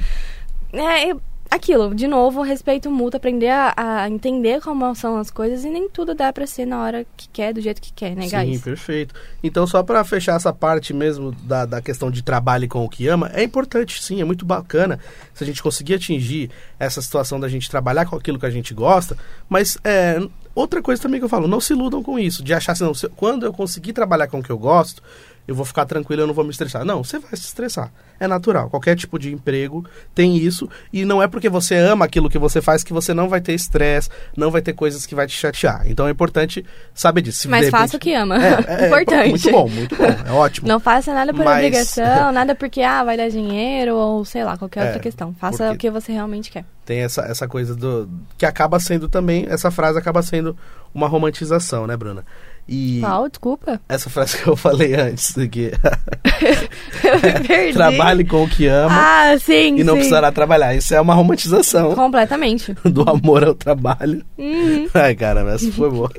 É, 0.74 1.13
aquilo, 1.49 1.93
de 1.95 2.07
novo, 2.07 2.41
respeito 2.41 2.89
mútuo, 2.91 3.17
aprender 3.17 3.49
a, 3.49 3.73
a 3.77 4.10
entender 4.10 4.62
como 4.62 4.93
são 4.95 5.17
as 5.17 5.29
coisas 5.31 5.63
e 5.63 5.69
nem 5.69 5.89
tudo 5.89 6.13
dá 6.13 6.31
pra 6.33 6.45
ser 6.47 6.65
na 6.65 6.81
hora 6.81 7.05
que 7.15 7.27
quer, 7.29 7.53
do 7.53 7.62
jeito 7.62 7.81
que 7.81 7.91
quer, 7.93 8.15
né, 8.15 8.27
Sim, 8.27 8.38
guys? 8.38 8.62
perfeito. 8.62 9.15
Então, 9.43 9.65
só 9.67 9.81
pra 9.83 10.03
fechar 10.03 10.36
essa 10.36 10.51
parte 10.53 10.93
mesmo 10.93 11.31
da, 11.31 11.65
da 11.65 11.81
questão 11.81 12.12
de 12.12 12.21
trabalho 12.21 12.67
com 12.67 12.83
o 12.86 12.89
que 12.89 13.07
ama, 13.07 13.31
é 13.33 13.43
importante 13.43 14.01
sim, 14.03 14.19
é 14.21 14.23
muito 14.23 14.45
bacana 14.45 14.99
se 15.33 15.43
a 15.43 15.47
gente 15.47 15.62
conseguir 15.63 15.95
atingir 15.95 16.49
essa 16.79 17.01
situação 17.01 17.39
da 17.39 17.47
gente 17.47 17.69
trabalhar 17.69 18.05
com 18.05 18.15
aquilo 18.15 18.39
que 18.39 18.45
a 18.45 18.49
gente 18.51 18.73
gosta, 18.73 19.17
mas 19.49 19.77
é, 19.83 20.19
outra 20.53 20.81
coisa 20.81 21.01
também 21.01 21.19
que 21.19 21.25
eu 21.25 21.29
falo, 21.29 21.47
não 21.47 21.60
se 21.62 21.73
iludam 21.73 22.01
com 22.03 22.17
isso, 22.19 22.43
de 22.43 22.53
achar 22.53 22.73
assim, 22.73 22.83
não, 22.83 22.93
se- 22.93 23.10
quando 23.10 23.45
eu 23.45 23.53
conseguir 23.53 23.93
trabalhar 23.93 24.27
com 24.27 24.39
o 24.39 24.43
que 24.43 24.49
eu 24.49 24.57
gosto, 24.57 25.01
eu 25.47 25.55
vou 25.55 25.65
ficar 25.65 25.86
tranquilo, 25.86 26.23
eu 26.23 26.27
não 26.27 26.33
vou 26.33 26.43
me 26.43 26.51
estressar. 26.51 26.83
Não, 26.83 27.03
você 27.03 27.17
vai 27.19 27.31
se 27.31 27.45
estressar. 27.45 27.91
É 28.19 28.27
natural. 28.27 28.69
Qualquer 28.69 28.95
tipo 28.95 29.17
de 29.17 29.31
emprego 29.33 29.86
tem 30.13 30.36
isso. 30.38 30.67
E 30.91 31.05
não 31.05 31.21
é 31.21 31.27
porque 31.27 31.47
você 31.49 31.75
ama 31.75 32.03
aquilo 32.05 32.29
que 32.29 32.38
você 32.38 32.62
faz 32.62 32.83
que 32.83 32.91
você 32.91 33.13
não 33.13 33.29
vai 33.29 33.39
ter 33.39 33.53
estresse, 33.53 34.10
não 34.36 34.49
vai 34.51 34.62
ter 34.62 34.73
coisas 34.73 35.05
que 35.05 35.13
vai 35.15 35.25
te 35.27 35.33
chatear. 35.33 35.83
Então 35.86 36.07
é 36.07 36.12
importante 36.12 36.65
saber 36.93 37.21
disso. 37.21 37.39
Se 37.41 37.47
Mas 37.47 37.65
repente- 37.65 37.79
faça 37.79 37.97
o 37.97 37.99
que 37.99 38.13
ama. 38.13 38.36
É, 38.67 38.83
é, 38.83 38.88
Importante. 38.88 39.29
Muito 39.29 39.51
bom, 39.51 39.67
muito 39.69 39.95
bom. 39.95 40.03
É 40.03 40.31
ótimo. 40.31 40.67
Não 40.67 40.79
faça 40.79 41.13
nada 41.13 41.33
por 41.33 41.45
Mas- 41.45 41.55
obrigação, 41.57 42.31
nada 42.33 42.53
porque, 42.55 42.81
ah, 42.81 43.03
vai 43.03 43.15
dar 43.15 43.29
dinheiro 43.29 43.95
ou 43.95 44.25
sei 44.25 44.43
lá, 44.43 44.57
qualquer 44.57 44.81
É, 44.81 44.86
outra 44.88 44.99
questão. 44.99 45.33
Faça 45.39 45.71
o 45.71 45.77
que 45.77 45.89
você 45.91 46.12
realmente 46.12 46.49
quer. 46.51 46.65
Tem 46.86 46.99
essa, 47.01 47.21
essa 47.21 47.47
coisa 47.47 47.75
do. 47.75 48.10
Que 48.38 48.45
acaba 48.45 48.79
sendo 48.79 49.07
também. 49.10 49.45
Essa 49.49 49.69
frase 49.69 49.99
acaba 49.99 50.21
sendo 50.21 50.57
uma 50.93 51.07
romantização, 51.07 51.86
né, 51.86 51.95
Bruna? 51.97 52.25
E 52.67 52.99
Qual? 52.99 53.30
Desculpa. 53.30 53.80
essa 53.88 54.10
frase 54.10 54.38
que 54.41 54.47
eu 54.47 54.56
falei 54.56 54.95
antes, 54.95 55.36
me 55.36 55.47
perdi. 57.47 57.73
trabalhe 57.73 58.25
com 58.25 58.43
o 58.43 58.49
que 58.49 58.67
ama 58.67 58.91
Ah, 58.91 59.38
sim, 59.39 59.77
e 59.80 59.84
não 59.84 59.93
sim. 59.93 59.99
precisará 59.99 60.32
trabalhar. 60.32 60.75
Isso 60.75 60.93
é 60.93 60.99
uma 61.01 61.13
romantização 61.13 61.95
Completamente. 61.95 62.73
do 62.84 63.10
amor 63.10 63.43
ao 63.45 63.56
trabalho. 63.56 64.23
Uhum. 64.38 64.88
Ai, 64.93 65.15
cara, 65.15 65.41
essa 65.53 65.71
foi 65.71 65.89
boa. 65.89 66.12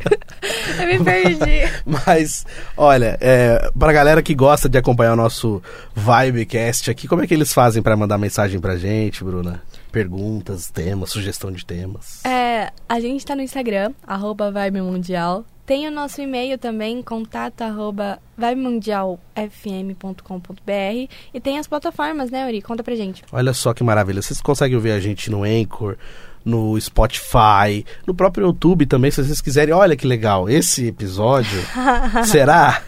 Eu 0.80 0.86
me 0.86 1.04
perdi. 1.04 1.68
Mas, 1.84 2.46
olha, 2.76 3.16
é, 3.20 3.70
pra 3.78 3.92
galera 3.92 4.22
que 4.22 4.34
gosta 4.34 4.68
de 4.68 4.78
acompanhar 4.78 5.12
o 5.12 5.16
nosso 5.16 5.62
Vibecast 5.94 6.90
aqui, 6.90 7.06
como 7.06 7.22
é 7.22 7.26
que 7.26 7.34
eles 7.34 7.52
fazem 7.52 7.82
pra 7.82 7.96
mandar 7.96 8.18
mensagem 8.18 8.58
pra 8.60 8.76
gente, 8.76 9.22
Bruna? 9.22 9.62
Perguntas, 9.92 10.70
temas, 10.70 11.10
sugestão 11.10 11.50
de 11.50 11.64
temas. 11.64 12.22
É, 12.24 12.70
a 12.88 13.00
gente 13.00 13.24
tá 13.24 13.34
no 13.34 13.42
Instagram, 13.42 13.92
arroba 14.06 14.50
Vibe 14.50 14.82
Mundial. 14.82 15.44
Tem 15.68 15.86
o 15.86 15.90
nosso 15.90 16.22
e-mail 16.22 16.56
também, 16.56 17.02
contato 17.02 17.60
arroba 17.60 18.18
vibemundialfm.com.br. 18.38 21.12
E 21.34 21.40
tem 21.42 21.58
as 21.58 21.66
plataformas, 21.66 22.30
né, 22.30 22.46
Uri? 22.46 22.62
Conta 22.62 22.82
pra 22.82 22.94
gente. 22.94 23.22
Olha 23.30 23.52
só 23.52 23.74
que 23.74 23.84
maravilha. 23.84 24.22
Vocês 24.22 24.40
conseguem 24.40 24.76
ouvir 24.76 24.92
a 24.92 24.98
gente 24.98 25.30
no 25.30 25.44
Anchor, 25.44 25.98
no 26.42 26.80
Spotify, 26.80 27.84
no 28.06 28.14
próprio 28.14 28.46
YouTube 28.46 28.86
também, 28.86 29.10
se 29.10 29.22
vocês 29.22 29.42
quiserem. 29.42 29.74
Olha 29.74 29.94
que 29.94 30.06
legal. 30.06 30.48
Esse 30.48 30.86
episódio, 30.86 31.60
será? 32.24 32.82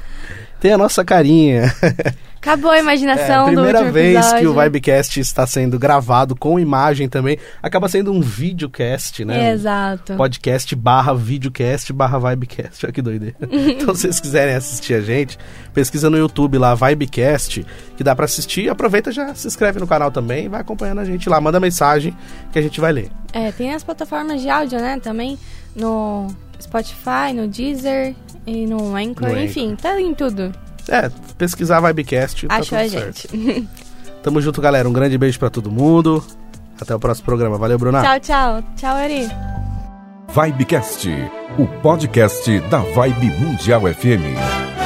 Tem 0.60 0.72
a 0.72 0.78
nossa 0.78 1.04
carinha. 1.04 1.74
Acabou 2.40 2.70
a 2.70 2.78
É 2.78 2.80
imaginação 2.80 3.42
a 3.42 3.44
primeira 3.44 3.84
do 3.84 3.92
vez 3.92 4.26
que 4.26 4.34
o 4.34 4.36
episódio. 4.38 4.62
Vibecast 4.62 5.20
está 5.20 5.46
sendo 5.46 5.78
gravado 5.78 6.34
com 6.34 6.58
imagem 6.58 7.06
também. 7.06 7.38
Acaba 7.62 7.86
sendo 7.86 8.10
um 8.10 8.20
videocast, 8.20 9.24
né? 9.26 9.52
Exato. 9.52 10.14
podcast 10.14 10.74
barra 10.74 11.14
videocast 11.14 11.92
barra 11.92 12.18
vibecast. 12.30 12.86
Olha 12.86 12.92
que 12.92 13.02
doideira. 13.02 13.36
então, 13.44 13.94
se 13.94 14.02
vocês 14.02 14.20
quiserem 14.20 14.54
assistir 14.54 14.94
a 14.94 15.02
gente, 15.02 15.38
pesquisa 15.74 16.08
no 16.08 16.16
YouTube 16.16 16.56
lá, 16.56 16.74
Vibecast, 16.74 17.64
que 17.94 18.02
dá 18.02 18.16
pra 18.16 18.24
assistir. 18.24 18.70
Aproveita 18.70 19.12
já 19.12 19.34
se 19.34 19.46
inscreve 19.46 19.78
no 19.78 19.86
canal 19.86 20.10
também, 20.10 20.48
vai 20.48 20.62
acompanhando 20.62 21.00
a 21.00 21.04
gente 21.04 21.28
lá, 21.28 21.38
manda 21.40 21.60
mensagem 21.60 22.16
que 22.50 22.58
a 22.58 22.62
gente 22.62 22.80
vai 22.80 22.92
ler. 22.92 23.10
É, 23.34 23.52
tem 23.52 23.74
as 23.74 23.84
plataformas 23.84 24.40
de 24.40 24.48
áudio, 24.48 24.78
né, 24.78 24.98
também. 24.98 25.38
No 25.76 26.28
Spotify, 26.58 27.32
no 27.34 27.46
Deezer 27.46 28.14
e 28.50 28.66
no 28.66 28.96
Anchor. 28.96 29.28
No 29.30 29.40
Enfim, 29.40 29.76
tá 29.76 30.00
em 30.00 30.12
tudo. 30.14 30.52
É, 30.88 31.10
pesquisar 31.38 31.80
Vibecast, 31.80 32.46
tá 32.48 32.56
Achou 32.56 32.78
tudo 32.78 32.86
a 32.86 32.88
certo. 32.88 33.28
gente. 33.36 33.68
Tamo 34.22 34.40
junto, 34.40 34.60
galera. 34.60 34.88
Um 34.88 34.92
grande 34.92 35.16
beijo 35.16 35.38
pra 35.38 35.48
todo 35.50 35.70
mundo. 35.70 36.22
Até 36.80 36.94
o 36.94 36.98
próximo 36.98 37.26
programa. 37.26 37.56
Valeu, 37.58 37.78
Bruna. 37.78 38.02
tchau, 38.02 38.20
tchau. 38.20 38.62
Tchau, 38.76 38.96
Eri. 38.98 39.28
Vibecast, 40.34 41.08
o 41.58 41.66
podcast 41.80 42.60
da 42.70 42.78
Vibe 42.78 43.30
Mundial 43.40 43.82
FM. 43.82 44.79